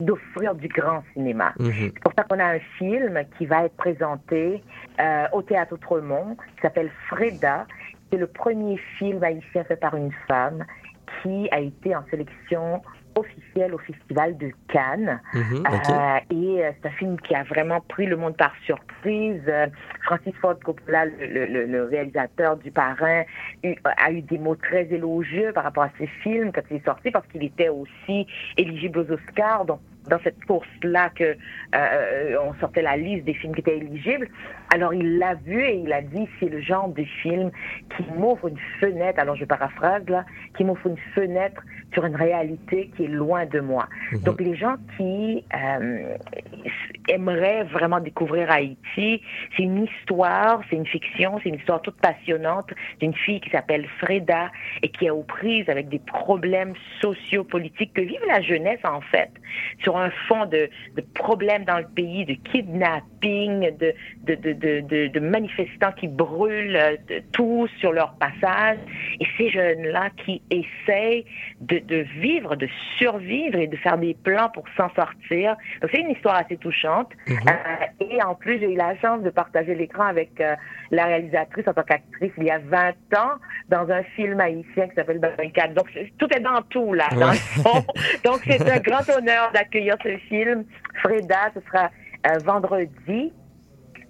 d'offrir 0.00 0.54
du 0.54 0.68
grand 0.68 1.04
cinéma. 1.12 1.54
C'est 1.60 1.98
pour 2.00 2.12
ça 2.16 2.24
qu'on 2.24 2.38
a 2.38 2.44
un 2.44 2.58
film 2.78 3.22
qui 3.38 3.46
va 3.46 3.64
être 3.64 3.76
présenté 3.76 4.62
euh, 5.00 5.26
au 5.32 5.42
Théâtre 5.42 5.74
Outremont, 5.74 6.36
qui 6.56 6.62
s'appelle 6.62 6.90
Freda. 7.08 7.66
C'est 8.10 8.18
le 8.18 8.26
premier 8.26 8.78
film 8.98 9.22
haïtien 9.22 9.64
fait 9.64 9.76
par 9.76 9.94
une 9.94 10.12
femme 10.26 10.64
qui 11.22 11.48
a 11.50 11.60
été 11.60 11.94
en 11.94 12.04
sélection 12.10 12.82
officielle 13.14 13.74
au 13.74 13.78
Festival 13.78 14.36
de 14.38 14.50
Cannes. 14.68 15.20
Mhm. 15.34 15.64
Euh, 15.66 16.18
et 16.30 16.64
euh, 16.64 16.70
c'est 16.80 16.88
un 16.88 16.92
film 16.92 17.20
qui 17.20 17.34
a 17.34 17.42
vraiment 17.44 17.80
pris 17.80 18.06
le 18.06 18.16
monde 18.16 18.36
par 18.36 18.52
surprise. 18.64 19.42
Euh, 19.48 19.66
Francis 20.04 20.34
Ford 20.40 20.58
Coppola, 20.64 21.06
le, 21.06 21.26
le- 21.26 21.46
le- 21.46 21.66
le 21.66 21.84
réalisateur 21.84 22.56
du 22.56 22.70
Parrain, 22.70 23.24
a 23.96 24.12
eu 24.12 24.22
des 24.22 24.38
mots 24.38 24.56
très 24.56 24.84
élogieux 24.92 25.52
par 25.52 25.64
rapport 25.64 25.84
à 25.84 25.90
ses 25.98 26.06
films 26.06 26.52
quand 26.52 26.62
il 26.70 26.76
est 26.78 26.84
sorti 26.84 27.10
parce 27.10 27.26
qu'il 27.28 27.44
était 27.44 27.68
aussi 27.68 28.26
éligible 28.56 29.00
aux 29.00 29.10
Oscars. 29.12 29.64
Donc, 29.64 29.80
dans 30.08 30.18
cette 30.20 30.44
course-là 30.44 31.10
que 31.10 31.36
euh, 31.74 32.36
on 32.44 32.54
sortait 32.60 32.82
la 32.82 32.96
liste 32.96 33.24
des 33.24 33.34
films 33.34 33.54
qui 33.54 33.60
étaient 33.60 33.78
éligibles. 33.78 34.28
Alors 34.74 34.94
il 34.94 35.18
l'a 35.18 35.34
vu 35.34 35.62
et 35.62 35.76
il 35.76 35.92
a 35.92 36.00
dit 36.00 36.28
c'est 36.40 36.48
le 36.48 36.60
genre 36.60 36.88
de 36.88 37.04
film 37.04 37.50
qui 37.96 38.04
m'ouvre 38.16 38.48
une 38.48 38.58
fenêtre. 38.80 39.18
Alors 39.18 39.36
je 39.36 39.44
paraphrase 39.44 40.04
là, 40.08 40.24
qui 40.56 40.64
m'ouvre 40.64 40.86
une 40.86 40.98
fenêtre 41.14 41.62
sur 41.92 42.04
une 42.06 42.16
réalité 42.16 42.90
qui 42.96 43.04
est 43.04 43.08
loin 43.08 43.46
de 43.46 43.60
moi. 43.60 43.86
Donc 44.24 44.40
les 44.40 44.56
gens 44.56 44.76
qui 44.96 45.44
euh, 45.54 46.16
aimeraient 47.08 47.64
vraiment 47.64 48.00
découvrir 48.00 48.50
Haïti, 48.50 49.20
c'est 49.56 49.62
une 49.62 49.84
histoire, 49.84 50.62
c'est 50.70 50.76
une 50.76 50.86
fiction, 50.86 51.38
c'est 51.42 51.50
une 51.50 51.56
histoire 51.56 51.82
toute 51.82 51.96
passionnante 52.00 52.70
d'une 53.00 53.14
fille 53.14 53.40
qui 53.40 53.50
s'appelle 53.50 53.86
Freda 54.00 54.50
et 54.82 54.88
qui 54.88 55.06
est 55.06 55.10
aux 55.10 55.22
prises 55.22 55.68
avec 55.68 55.88
des 55.88 55.98
problèmes 55.98 56.74
sociopolitiques 57.00 57.92
que 57.92 58.00
vive 58.00 58.20
la 58.26 58.40
jeunesse 58.40 58.80
en 58.84 59.00
fait, 59.00 59.30
sur 59.82 59.91
un 59.98 60.10
fond 60.28 60.46
de, 60.46 60.68
de 60.96 61.00
problèmes 61.14 61.64
dans 61.64 61.78
le 61.78 61.86
pays, 61.86 62.24
de 62.24 62.34
kidnapping, 62.50 63.76
de, 63.78 63.94
de, 64.24 64.34
de, 64.34 64.52
de, 64.52 64.80
de- 64.80 65.06
de 65.08 65.20
manifestants 65.20 65.92
qui 65.92 66.08
brûlent 66.08 66.76
euh, 66.76 66.96
tout 67.32 67.68
sur 67.78 67.92
leur 67.92 68.14
passage. 68.14 68.78
Et 69.20 69.26
ces 69.36 69.50
jeunes-là 69.50 70.10
qui 70.24 70.42
essayent 70.50 71.24
de, 71.60 72.04
vivre, 72.18 72.56
de 72.56 72.68
survivre 72.98 73.58
et 73.58 73.66
de 73.66 73.76
faire 73.76 73.98
des 73.98 74.14
plans 74.14 74.48
pour 74.52 74.64
s'en 74.76 74.88
sortir. 74.94 75.56
Donc 75.80 75.90
c'est 75.92 76.00
une 76.00 76.10
histoire 76.10 76.36
assez 76.36 76.56
touchante. 76.56 77.10
Euh, 77.28 77.34
et 78.00 78.22
en 78.22 78.34
plus, 78.34 78.58
j'ai 78.58 78.72
eu 78.72 78.76
la 78.76 78.96
chance 79.00 79.22
de 79.22 79.30
partager 79.30 79.74
l'écran 79.74 80.04
avec 80.04 80.40
euh, 80.40 80.54
la 80.90 81.06
réalisatrice 81.06 81.66
en 81.68 81.72
tant 81.74 81.82
qu'actrice 81.82 82.32
il 82.38 82.44
y 82.44 82.50
a 82.50 82.58
20 82.58 82.90
ans 83.16 83.32
dans 83.68 83.90
un 83.90 84.02
film 84.16 84.40
haïtien 84.40 84.88
qui 84.88 84.94
s'appelle 84.94 85.20
24. 85.20 85.74
Donc 85.74 85.86
tout 86.18 86.28
est 86.34 86.40
dans 86.40 86.60
tout 86.70 86.92
là, 86.94 87.08
dans 87.18 87.30
le 87.30 87.36
fond. 87.36 87.84
Donc 88.24 88.40
c'est 88.46 88.70
un 88.70 88.78
grand 88.80 89.08
honneur 89.16 89.50
d'accueillir 89.52 89.81
ce 90.02 90.16
film. 90.28 90.64
Freda, 91.02 91.50
ce 91.54 91.60
sera 91.66 91.90
euh, 92.26 92.38
vendredi. 92.44 93.32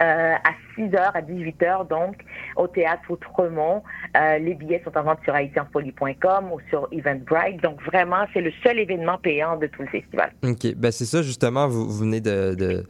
euh, 0.03 0.35
à 0.35 0.53
6h, 0.77 0.97
à 1.15 1.21
18h, 1.21 1.89
donc, 1.89 2.17
au 2.57 2.67
théâtre 2.67 3.03
Outremont. 3.09 3.83
Euh, 4.17 4.39
les 4.39 4.55
billets 4.55 4.83
sont 4.85 4.97
en 4.97 5.03
vente 5.05 5.19
sur 5.25 5.35
haïtienfolie.com 5.35 6.53
ou 6.53 6.59
sur 6.71 6.89
Eventbrite. 6.91 7.63
Donc, 7.63 7.81
vraiment, 7.83 8.25
c'est 8.33 8.41
le 8.41 8.51
seul 8.65 8.79
événement 8.79 9.19
payant 9.19 9.57
de 9.57 9.67
tout 9.69 9.83
le 9.83 9.89
festival. 9.89 10.33
OK. 10.45 10.75
Ben 10.77 10.91
c'est 10.91 11.05
ça, 11.05 11.23
justement, 11.23 11.69
vous, 11.69 11.89
venez 11.91 12.21
de, 12.21 12.85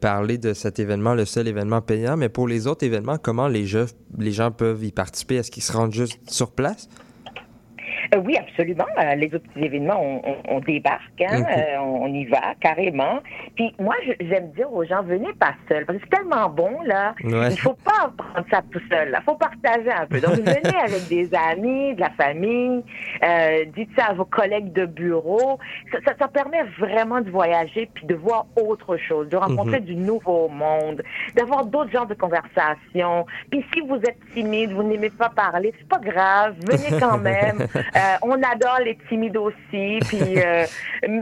parler 0.00 0.38
de 0.38 0.52
cet 0.52 0.78
événement, 0.78 1.14
le 1.14 1.24
seul 1.24 1.48
événement 1.48 1.80
payant. 1.80 2.16
Mais 2.16 2.28
pour 2.28 2.48
les 2.48 2.66
autres 2.66 2.84
événements, 2.84 3.18
comment 3.18 3.48
les 3.48 3.64
gens 3.66 4.50
peuvent 4.50 4.84
y 4.84 4.92
participer? 4.92 5.36
Est-ce 5.36 5.50
qu'ils 5.50 5.62
se 5.62 5.72
rendent 5.72 5.92
juste 5.92 6.18
sur 6.30 6.52
place? 6.52 6.88
Euh, 8.14 8.18
oui, 8.24 8.36
absolument. 8.38 8.86
Euh, 8.98 9.14
les 9.16 9.26
autres 9.34 9.44
petits 9.52 9.66
événements, 9.66 10.00
on, 10.00 10.22
on- 10.30 10.56
on 10.56 10.60
débarque, 10.60 11.20
hein, 11.20 11.40
Ok. 11.42 11.46
euh, 11.56 11.78
on, 11.80 12.06
y 12.08 12.24
va 12.26 12.54
carrément. 12.60 13.20
Puis 13.56 13.74
moi, 13.78 13.94
j'aime 14.20 14.50
dire 14.52 14.72
aux 14.72 14.84
gens, 14.84 15.02
venez 15.02 15.32
pas 15.34 15.54
seul, 15.68 15.84
parce 15.84 15.98
que 15.98 16.04
c'est 16.10 16.16
tellement 16.16 16.48
bon 16.48 16.80
là. 16.84 17.14
Ouais. 17.24 17.48
Il 17.50 17.58
faut 17.60 17.74
pas 17.84 18.10
prendre 18.16 18.46
ça 18.50 18.62
tout 18.70 18.80
seul. 18.90 19.14
Il 19.18 19.22
faut 19.24 19.34
partager 19.34 19.90
un 19.92 20.06
peu. 20.06 20.20
Donc 20.20 20.36
venez 20.36 20.76
avec 20.84 21.06
des 21.08 21.28
amis, 21.34 21.94
de 21.94 22.00
la 22.00 22.10
famille. 22.10 22.82
euh, 23.22 23.64
dites 23.76 23.90
ça 23.96 24.06
à 24.06 24.12
vos 24.14 24.24
collègues 24.24 24.72
de 24.72 24.86
bureau. 24.86 25.58
Ça, 25.92 25.98
ça, 26.06 26.12
ça 26.18 26.28
permet 26.28 26.62
vraiment 26.78 27.20
de 27.20 27.30
voyager 27.30 27.90
puis 27.92 28.06
de 28.06 28.14
voir 28.14 28.46
autre 28.56 28.96
chose, 28.96 29.28
de 29.28 29.36
rencontrer 29.36 29.80
Mhm. 29.80 29.84
du 29.86 29.96
nouveau 29.96 30.48
monde, 30.48 31.02
d'avoir 31.36 31.66
d'autres 31.66 31.90
genres 31.90 32.06
de 32.06 32.14
conversations. 32.14 33.26
Puis 33.50 33.64
si 33.74 33.80
vous 33.82 33.96
êtes 33.96 34.18
timide, 34.34 34.72
vous 34.72 34.82
n'aimez 34.82 35.10
pas 35.10 35.28
parler, 35.28 35.72
c'est 35.78 35.88
pas 35.88 35.98
grave. 35.98 36.54
Venez 36.66 36.98
quand 37.00 37.18
même. 37.32 37.66
Euh, 37.98 38.16
on 38.22 38.42
adore 38.42 38.78
les 38.84 38.96
timides 39.08 39.36
aussi. 39.36 40.00
Puis 40.08 40.40
euh, 40.44 40.66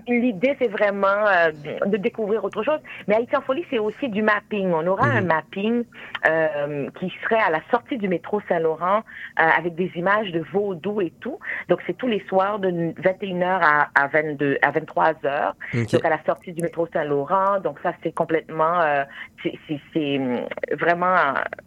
l'idée, 0.06 0.56
c'est 0.58 0.68
vraiment 0.68 1.06
euh, 1.26 1.50
de 1.86 1.96
découvrir 1.96 2.44
autre 2.44 2.62
chose. 2.62 2.80
Mais 3.06 3.16
Haïti 3.16 3.36
en 3.36 3.40
folie, 3.42 3.64
c'est 3.70 3.78
aussi 3.78 4.08
du 4.08 4.22
mapping. 4.22 4.70
On 4.72 4.86
aura 4.86 5.06
un 5.06 5.22
mapping 5.22 5.84
euh, 6.28 6.88
qui 6.98 7.12
serait 7.22 7.40
à 7.40 7.50
la 7.50 7.60
sortie 7.70 7.98
du 7.98 8.08
métro 8.08 8.40
Saint-Laurent 8.48 8.98
euh, 8.98 9.42
avec 9.58 9.74
des 9.74 9.90
images 9.96 10.30
de 10.32 10.40
vaudou 10.52 11.00
et 11.00 11.12
tout. 11.20 11.38
Donc, 11.68 11.80
c'est 11.86 11.96
tous 11.96 12.08
les 12.08 12.22
soirs 12.28 12.58
de 12.58 12.70
21h 12.70 13.44
à, 13.62 13.88
à 13.94 14.06
22, 14.08 14.58
à 14.62 14.70
23h. 14.72 15.52
Ok. 15.74 15.92
Donc, 15.92 16.04
à 16.04 16.10
la 16.10 16.22
sortie 16.24 16.52
du 16.52 16.62
métro 16.62 16.86
Saint-Laurent. 16.92 17.60
Donc, 17.60 17.78
ça, 17.82 17.92
c'est 18.02 18.12
complètement, 18.14 18.80
euh, 18.80 19.04
c'est- 19.42 20.18
hum, 20.18 20.40
vraiment, 20.72 21.14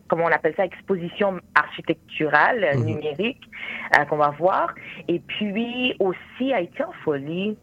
comment 0.08 0.26
on 0.26 0.32
appelle 0.32 0.54
ça, 0.56 0.66
exposition 0.66 1.40
architecturale, 1.56 2.66
Mhm. 2.76 2.86
numérique, 2.86 3.42
euh, 3.98 4.06
qu'on 4.06 4.18
va 4.18 4.30
voir. 4.38 4.74
Et 5.08 5.20
puis, 5.20 5.96
aussi, 6.00 6.54
Haïti 6.54 6.84
en 6.84 6.92
folie, 7.04 7.58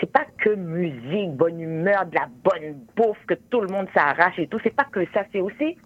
c'est 0.00 0.10
pas 0.12 0.24
que 0.38 0.50
musique, 0.50 1.32
bonne 1.32 1.60
humeur, 1.60 2.06
de 2.06 2.14
la 2.14 2.28
bonne 2.44 2.78
bouffe, 2.96 3.18
que 3.26 3.34
tout 3.34 3.60
le 3.60 3.68
monde 3.68 3.88
s'arrache 3.94 4.38
et 4.38 4.46
tout. 4.46 4.58
C'est 4.62 4.74
pas 4.74 4.84
que 4.84 5.04
ça, 5.12 5.24
c'est 5.32 5.40
aussi 5.40 5.76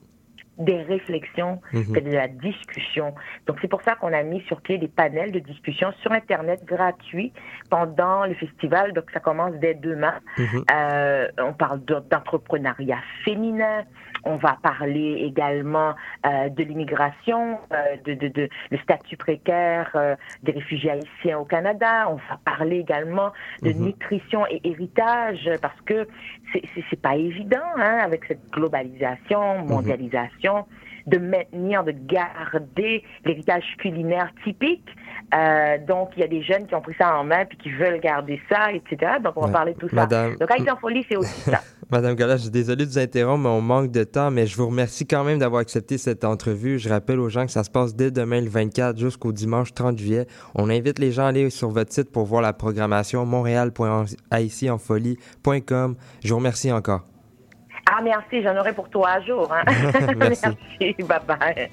des 0.58 0.82
réflexions, 0.82 1.62
c'est 1.94 2.02
de 2.02 2.12
la 2.12 2.28
discussion. 2.28 3.14
Donc 3.46 3.56
c'est 3.62 3.68
pour 3.68 3.80
ça 3.82 3.94
qu'on 3.94 4.12
a 4.12 4.22
mis 4.22 4.42
sur 4.42 4.60
pied 4.60 4.76
des 4.76 4.86
panels 4.86 5.32
de 5.32 5.38
discussion 5.38 5.92
sur 6.02 6.12
Internet 6.12 6.62
gratuits 6.66 7.32
pendant 7.70 8.26
le 8.26 8.34
festival. 8.34 8.92
Donc 8.92 9.04
ça 9.14 9.20
commence 9.20 9.54
dès 9.56 9.72
demain. 9.74 10.14
Mhm. 10.36 10.64
Euh, 10.70 11.28
on 11.38 11.54
parle 11.54 11.82
de- 11.86 12.02
d'entrepreneuriat 12.10 12.98
féminin. 13.24 13.84
On 14.24 14.36
va 14.36 14.58
parler 14.62 15.14
également 15.24 15.94
euh, 16.26 16.48
de 16.48 16.62
l'immigration, 16.62 17.58
euh, 17.72 17.96
de, 18.04 18.14
de, 18.14 18.28
de 18.28 18.48
le 18.70 18.78
statut 18.78 19.16
précaire 19.16 19.90
euh, 19.94 20.14
des 20.42 20.52
réfugiés 20.52 20.90
haïtiens 20.90 21.38
au 21.38 21.44
Canada. 21.44 22.08
On 22.08 22.16
va 22.16 22.38
parler 22.44 22.78
également 22.78 23.32
de 23.62 23.72
Mhm. 23.72 23.84
nutrition 23.84 24.46
et 24.48 24.60
héritage 24.64 25.50
parce 25.60 25.80
que 25.82 26.06
c'est 26.90 27.00
pas 27.00 27.16
évident 27.16 27.58
hein, 27.76 27.98
avec 28.02 28.24
cette 28.26 28.48
globalisation, 28.50 29.58
mondialisation, 29.64 30.66
de 31.06 31.18
maintenir, 31.18 31.82
de 31.84 31.92
garder 31.92 33.02
l'héritage 33.24 33.64
culinaire 33.78 34.30
typique. 34.44 34.88
Euh, 35.34 35.78
donc 35.86 36.10
il 36.16 36.20
y 36.20 36.24
a 36.24 36.28
des 36.28 36.42
jeunes 36.42 36.66
qui 36.66 36.74
ont 36.74 36.80
pris 36.80 36.94
ça 36.98 37.14
en 37.16 37.24
main 37.24 37.44
puis 37.46 37.58
qui 37.58 37.70
veulent 37.70 38.00
garder 38.00 38.40
ça, 38.50 38.72
etc. 38.72 39.12
Donc 39.22 39.34
on 39.36 39.46
va 39.46 39.52
parler 39.52 39.74
de 39.74 39.78
tout 39.78 39.88
ça. 39.88 40.06
Donc 40.06 40.50
Haïti 40.50 40.70
en 40.70 40.76
folie, 40.76 41.04
c'est 41.08 41.16
aussi 41.16 41.40
ça. 41.42 41.60
Madame 41.90 42.14
Gala, 42.14 42.36
je 42.36 42.42
suis 42.42 42.50
désolé 42.50 42.84
de 42.86 42.90
vous 42.90 42.98
interrompre, 42.98 43.42
mais 43.42 43.50
on 43.50 43.60
manque 43.60 43.90
de 43.90 44.04
temps, 44.04 44.30
mais 44.30 44.46
je 44.46 44.56
vous 44.56 44.66
remercie 44.66 45.06
quand 45.06 45.24
même 45.24 45.38
d'avoir 45.38 45.60
accepté 45.60 45.98
cette 45.98 46.24
entrevue. 46.24 46.78
Je 46.78 46.88
rappelle 46.88 47.20
aux 47.20 47.28
gens 47.28 47.44
que 47.44 47.52
ça 47.52 47.64
se 47.64 47.70
passe 47.70 47.94
dès 47.94 48.10
demain 48.10 48.40
le 48.40 48.48
24 48.48 48.98
jusqu'au 48.98 49.32
dimanche 49.32 49.74
30 49.74 49.98
juillet. 49.98 50.26
On 50.54 50.70
invite 50.70 50.98
les 50.98 51.12
gens 51.12 51.24
à 51.24 51.28
aller 51.28 51.50
sur 51.50 51.68
votre 51.70 51.92
site 51.92 52.10
pour 52.10 52.24
voir 52.24 52.40
la 52.40 52.54
programmation 52.54 53.26
montréal.haïtienfolie.com. 53.26 55.96
Je 56.24 56.30
vous 56.30 56.36
remercie 56.36 56.72
encore. 56.72 57.02
Ah 57.90 58.00
merci, 58.02 58.42
j'en 58.42 58.56
aurai 58.56 58.72
pour 58.72 58.88
trois 58.88 59.20
jours. 59.20 59.52
Hein? 59.52 59.64
Merci. 60.16 60.46
merci, 60.80 61.02
bye 61.02 61.20
bye. 61.26 61.70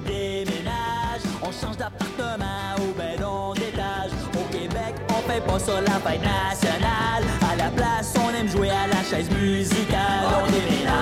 Des 0.00 0.44
ménages. 0.44 1.22
On 1.42 1.52
change 1.52 1.76
d'appartement 1.76 2.74
ou 2.80 2.92
ben 2.96 3.20
non 3.20 3.52
d'étage. 3.54 4.10
Au 4.34 4.52
Québec, 4.52 4.94
on 5.10 5.30
fait 5.30 5.40
pas 5.40 5.58
ça 5.58 5.80
la 5.80 5.98
fête 6.00 6.22
nationale. 6.22 7.24
À 7.50 7.56
la 7.56 7.70
place, 7.70 8.14
on 8.16 8.34
aime 8.34 8.48
jouer 8.48 8.70
à 8.70 8.86
la 8.88 9.02
chaise 9.08 9.30
musicale. 9.30 10.24
On 10.42 10.46
déménage. 10.50 10.94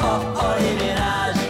Oh, 0.00 0.20
on 0.36 0.62
déménage. 0.62 1.40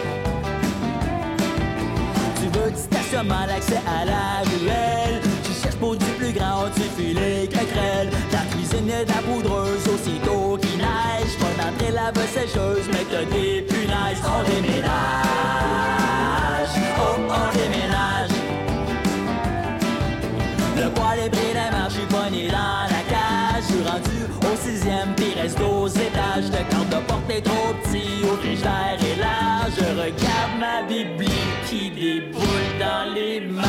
Tu 2.39 2.59
veux 2.59 2.71
du 2.71 2.77
stationnement, 2.77 3.45
l'accès 3.47 3.81
à 3.87 4.05
la 4.05 4.43
ruelle. 4.49 5.21
Tu 5.43 5.51
cherches 5.61 5.77
pour 5.77 5.95
du 5.95 6.05
plus 6.17 6.33
grand, 6.33 6.65
tu 6.75 6.81
fuis 6.95 7.13
les 7.13 7.47
craquerelles. 7.47 8.11
La 8.31 8.41
cuisine 8.51 8.89
est 8.89 9.05
la 9.05 9.21
poudreuse 9.21 9.87
aussitôt 9.87 10.57
qu'il 10.57 10.77
neige. 10.77 11.37
Pas 11.39 11.63
d'entrée 11.63 11.91
la 11.91 12.11
sécheuse, 12.27 12.87
mais 12.91 13.05
t'as 13.09 13.25
des 13.25 13.61
punaises. 13.61 14.21
On 14.25 14.43
déménage. 14.49 15.26
Trop 27.41 27.73
petit, 27.83 28.23
au 28.23 28.35
frigidaire 28.37 28.99
est 28.99 29.19
large. 29.19 29.73
Je 29.77 29.85
regarde 30.01 30.53
ma 30.59 30.83
bibli 30.87 31.27
qui 31.67 31.89
déboule 31.91 32.69
dans 32.79 33.13
les 33.13 33.41
marches. 33.41 33.67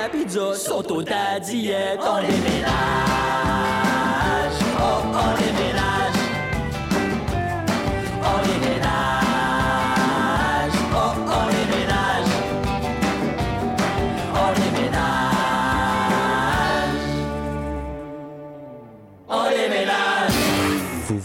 à 0.00 0.08
pizza 0.08 0.54
sont 0.54 0.92
au 0.92 1.02
tadiette. 1.02 2.00
On 2.00 2.20
les 2.20 2.28
ménage, 2.28 2.70
oh, 4.78 5.02
on 5.12 5.40
les 5.40 5.52
ménage. 5.52 5.89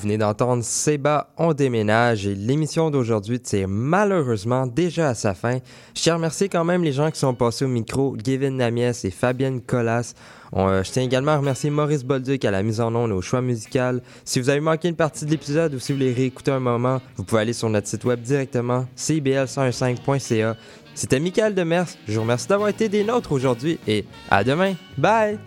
Venez 0.05 0.17
d'entendre 0.19 0.63
Seba, 0.63 1.29
on 1.35 1.53
déménage 1.53 2.27
et 2.27 2.35
l'émission 2.35 2.91
d'aujourd'hui 2.91 3.39
tire 3.39 3.67
malheureusement 3.67 4.67
déjà 4.67 5.09
à 5.09 5.13
sa 5.15 5.33
fin. 5.33 5.57
Je 5.95 6.01
tiens 6.01 6.13
à 6.13 6.15
remercier 6.17 6.47
quand 6.47 6.63
même 6.63 6.83
les 6.83 6.91
gens 6.91 7.09
qui 7.09 7.19
sont 7.19 7.33
passés 7.33 7.65
au 7.65 7.67
micro, 7.67 8.15
Gavin 8.15 8.51
Namiès 8.51 9.03
et 9.03 9.09
Fabienne 9.09 9.61
Collas. 9.61 10.13
Euh, 10.55 10.83
je 10.83 10.91
tiens 10.91 11.01
également 11.01 11.31
à 11.31 11.37
remercier 11.37 11.71
Maurice 11.71 12.03
Bolduc 12.03 12.45
à 12.45 12.51
la 12.51 12.61
mise 12.61 12.79
en 12.79 12.93
onde 12.93 13.09
et 13.09 13.13
au 13.13 13.21
choix 13.21 13.41
musical. 13.41 14.01
Si 14.23 14.39
vous 14.39 14.49
avez 14.49 14.59
manqué 14.59 14.89
une 14.89 14.95
partie 14.95 15.25
de 15.25 15.31
l'épisode 15.31 15.73
ou 15.73 15.79
si 15.79 15.91
vous 15.91 15.97
voulez 15.97 16.13
réécouter 16.13 16.51
un 16.51 16.59
moment, 16.59 17.01
vous 17.17 17.23
pouvez 17.23 17.41
aller 17.41 17.53
sur 17.53 17.69
notre 17.69 17.87
site 17.87 18.05
web 18.05 18.21
directement, 18.21 18.85
cbl105.ca. 18.95 20.55
C'était 20.93 21.19
Michael 21.19 21.55
Demers, 21.55 21.87
je 22.07 22.13
vous 22.13 22.21
remercie 22.21 22.47
d'avoir 22.47 22.69
été 22.69 22.89
des 22.89 23.03
nôtres 23.03 23.31
aujourd'hui 23.31 23.79
et 23.87 24.05
à 24.29 24.43
demain. 24.43 24.75
Bye! 24.97 25.39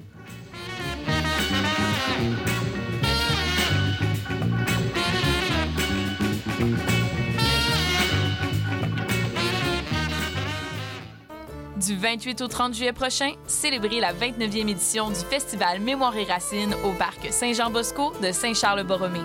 Du 11.79 11.97
28 11.97 12.41
au 12.41 12.49
30 12.49 12.75
juillet 12.75 12.93
prochain, 12.93 13.31
célébrez 13.47 14.01
la 14.01 14.13
29e 14.13 14.69
édition 14.69 15.11
du 15.11 15.21
Festival 15.21 15.79
Mémoire 15.81 16.17
et 16.17 16.25
Racines 16.25 16.75
au 16.85 16.91
parc 16.93 17.33
Saint-Jean-Bosco 17.33 18.15
de 18.21 18.33
Saint-Charles-Borromée. 18.33 19.23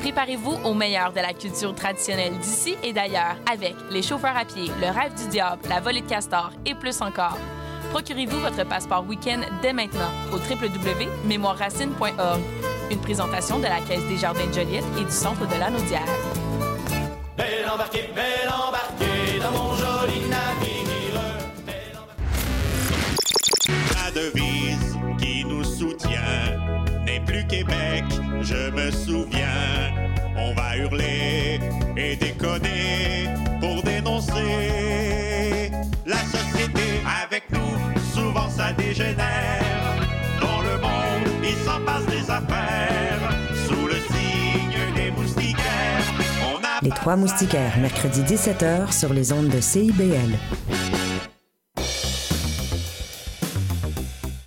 Préparez-vous 0.00 0.58
au 0.64 0.74
meilleur 0.74 1.12
de 1.12 1.20
la 1.20 1.32
culture 1.32 1.72
traditionnelle 1.76 2.36
d'ici 2.38 2.76
et 2.82 2.92
d'ailleurs 2.92 3.36
avec 3.50 3.76
les 3.90 4.02
chauffeurs 4.02 4.36
à 4.36 4.44
pied, 4.44 4.68
le 4.80 4.88
rêve 4.88 5.14
du 5.14 5.28
diable, 5.28 5.62
la 5.68 5.78
volée 5.78 6.00
de 6.00 6.08
castor 6.08 6.50
et 6.66 6.74
plus 6.74 7.00
encore. 7.02 7.38
Procurez-vous 7.92 8.40
votre 8.40 8.66
passeport 8.66 9.06
week-end 9.06 9.42
dès 9.62 9.72
maintenant 9.72 10.10
au 10.32 10.38
www.mémoireracine.org. 10.38 12.40
Une 12.90 13.00
présentation 13.00 13.60
de 13.60 13.64
la 13.64 13.80
Caisse 13.80 14.04
des 14.08 14.16
Jardins 14.16 14.48
de 14.48 14.52
Joliette 14.52 14.84
et 14.98 15.04
du 15.04 15.12
Centre 15.12 15.46
de 15.46 15.54
l'Anaudière. 15.54 16.08
Belle 17.36 17.70
embarquée, 17.72 18.10
belle 18.12 18.50
embarquée 18.50 19.38
dans 19.40 19.52
mon 19.52 19.76
joli 19.76 20.22
navire. 20.28 20.71
devise 24.14 24.98
qui 25.18 25.44
nous 25.44 25.64
soutient 25.64 26.58
n'est 27.04 27.20
plus 27.20 27.46
Québec, 27.46 28.04
je 28.40 28.70
me 28.70 28.90
souviens. 28.90 29.92
On 30.36 30.54
va 30.54 30.76
hurler 30.76 31.60
et 31.96 32.16
déconner 32.16 33.28
pour 33.60 33.82
dénoncer 33.82 35.70
la 36.06 36.18
société 36.18 37.02
avec 37.24 37.44
nous. 37.50 37.60
Souvent 38.14 38.48
ça 38.48 38.72
dégénère. 38.72 39.62
Dans 40.40 40.60
le 40.62 40.78
monde, 40.78 41.28
il 41.42 41.56
s'en 41.64 41.80
passe 41.84 42.06
des 42.06 42.30
affaires. 42.30 43.30
Sous 43.66 43.86
le 43.86 43.94
signe 43.94 44.94
des 44.94 45.10
moustiquaires. 45.10 46.04
On 46.42 46.56
a 46.58 46.80
Les 46.82 46.90
trois 46.90 47.16
moustiquaires, 47.16 47.78
mercredi 47.78 48.22
17h 48.22 48.92
sur 48.92 49.12
les 49.12 49.32
ondes 49.32 49.48
de 49.48 49.60
CIBL. 49.60 50.38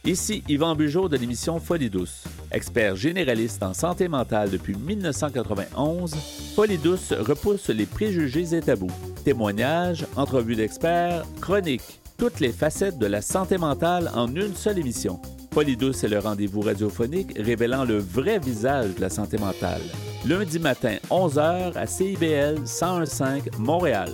Ici 0.05 0.43
Yvan 0.47 0.75
Bugeaud 0.75 1.09
de 1.09 1.17
l'émission 1.17 1.59
Folie 1.59 1.89
douce. 1.89 2.25
Expert 2.51 2.95
généraliste 2.95 3.63
en 3.63 3.73
santé 3.73 4.07
mentale 4.07 4.51
depuis 4.51 4.75
1991, 4.75 6.13
Folie 6.55 6.77
douce 6.77 7.11
repousse 7.11 7.69
les 7.69 7.87
préjugés 7.87 8.53
et 8.53 8.61
tabous. 8.61 8.91
Témoignages, 9.23 10.05
entrevues 10.15 10.55
d'experts, 10.55 11.23
chroniques, 11.41 11.99
toutes 12.19 12.39
les 12.39 12.51
facettes 12.51 12.99
de 12.99 13.07
la 13.07 13.23
santé 13.23 13.57
mentale 13.57 14.11
en 14.13 14.27
une 14.27 14.53
seule 14.53 14.77
émission. 14.77 15.19
Folie 15.51 15.75
douce 15.75 16.03
est 16.03 16.09
le 16.09 16.19
rendez-vous 16.19 16.61
radiophonique 16.61 17.33
révélant 17.39 17.83
le 17.83 17.97
vrai 17.97 18.37
visage 18.37 18.93
de 18.93 19.01
la 19.01 19.09
santé 19.09 19.39
mentale. 19.39 19.81
Lundi 20.23 20.59
matin, 20.59 20.97
11h 21.09 21.75
à 21.75 21.87
CIBL 21.87 22.59
1015 22.59 23.49
Montréal. 23.57 24.11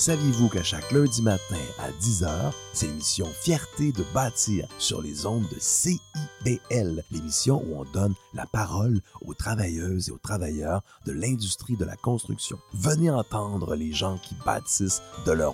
Saviez-vous 0.00 0.48
qu'à 0.48 0.62
chaque 0.62 0.92
lundi 0.92 1.20
matin 1.20 1.58
à 1.78 1.90
10h, 1.90 2.30
c'est 2.72 2.86
l'émission 2.86 3.26
Fierté 3.42 3.92
de 3.92 4.02
bâtir 4.14 4.66
sur 4.78 5.02
les 5.02 5.26
ondes 5.26 5.46
de 5.50 5.58
CIBL, 5.58 7.04
l'émission 7.10 7.62
où 7.66 7.78
on 7.78 7.84
donne 7.84 8.14
la 8.32 8.46
parole 8.46 9.02
aux 9.20 9.34
travailleuses 9.34 10.08
et 10.08 10.12
aux 10.12 10.16
travailleurs 10.16 10.80
de 11.04 11.12
l'industrie 11.12 11.76
de 11.76 11.84
la 11.84 11.96
construction. 11.96 12.58
Venez 12.72 13.10
entendre 13.10 13.74
les 13.74 13.92
gens 13.92 14.16
qui 14.22 14.34
bâtissent 14.46 15.02
de 15.26 15.32
leur 15.32 15.48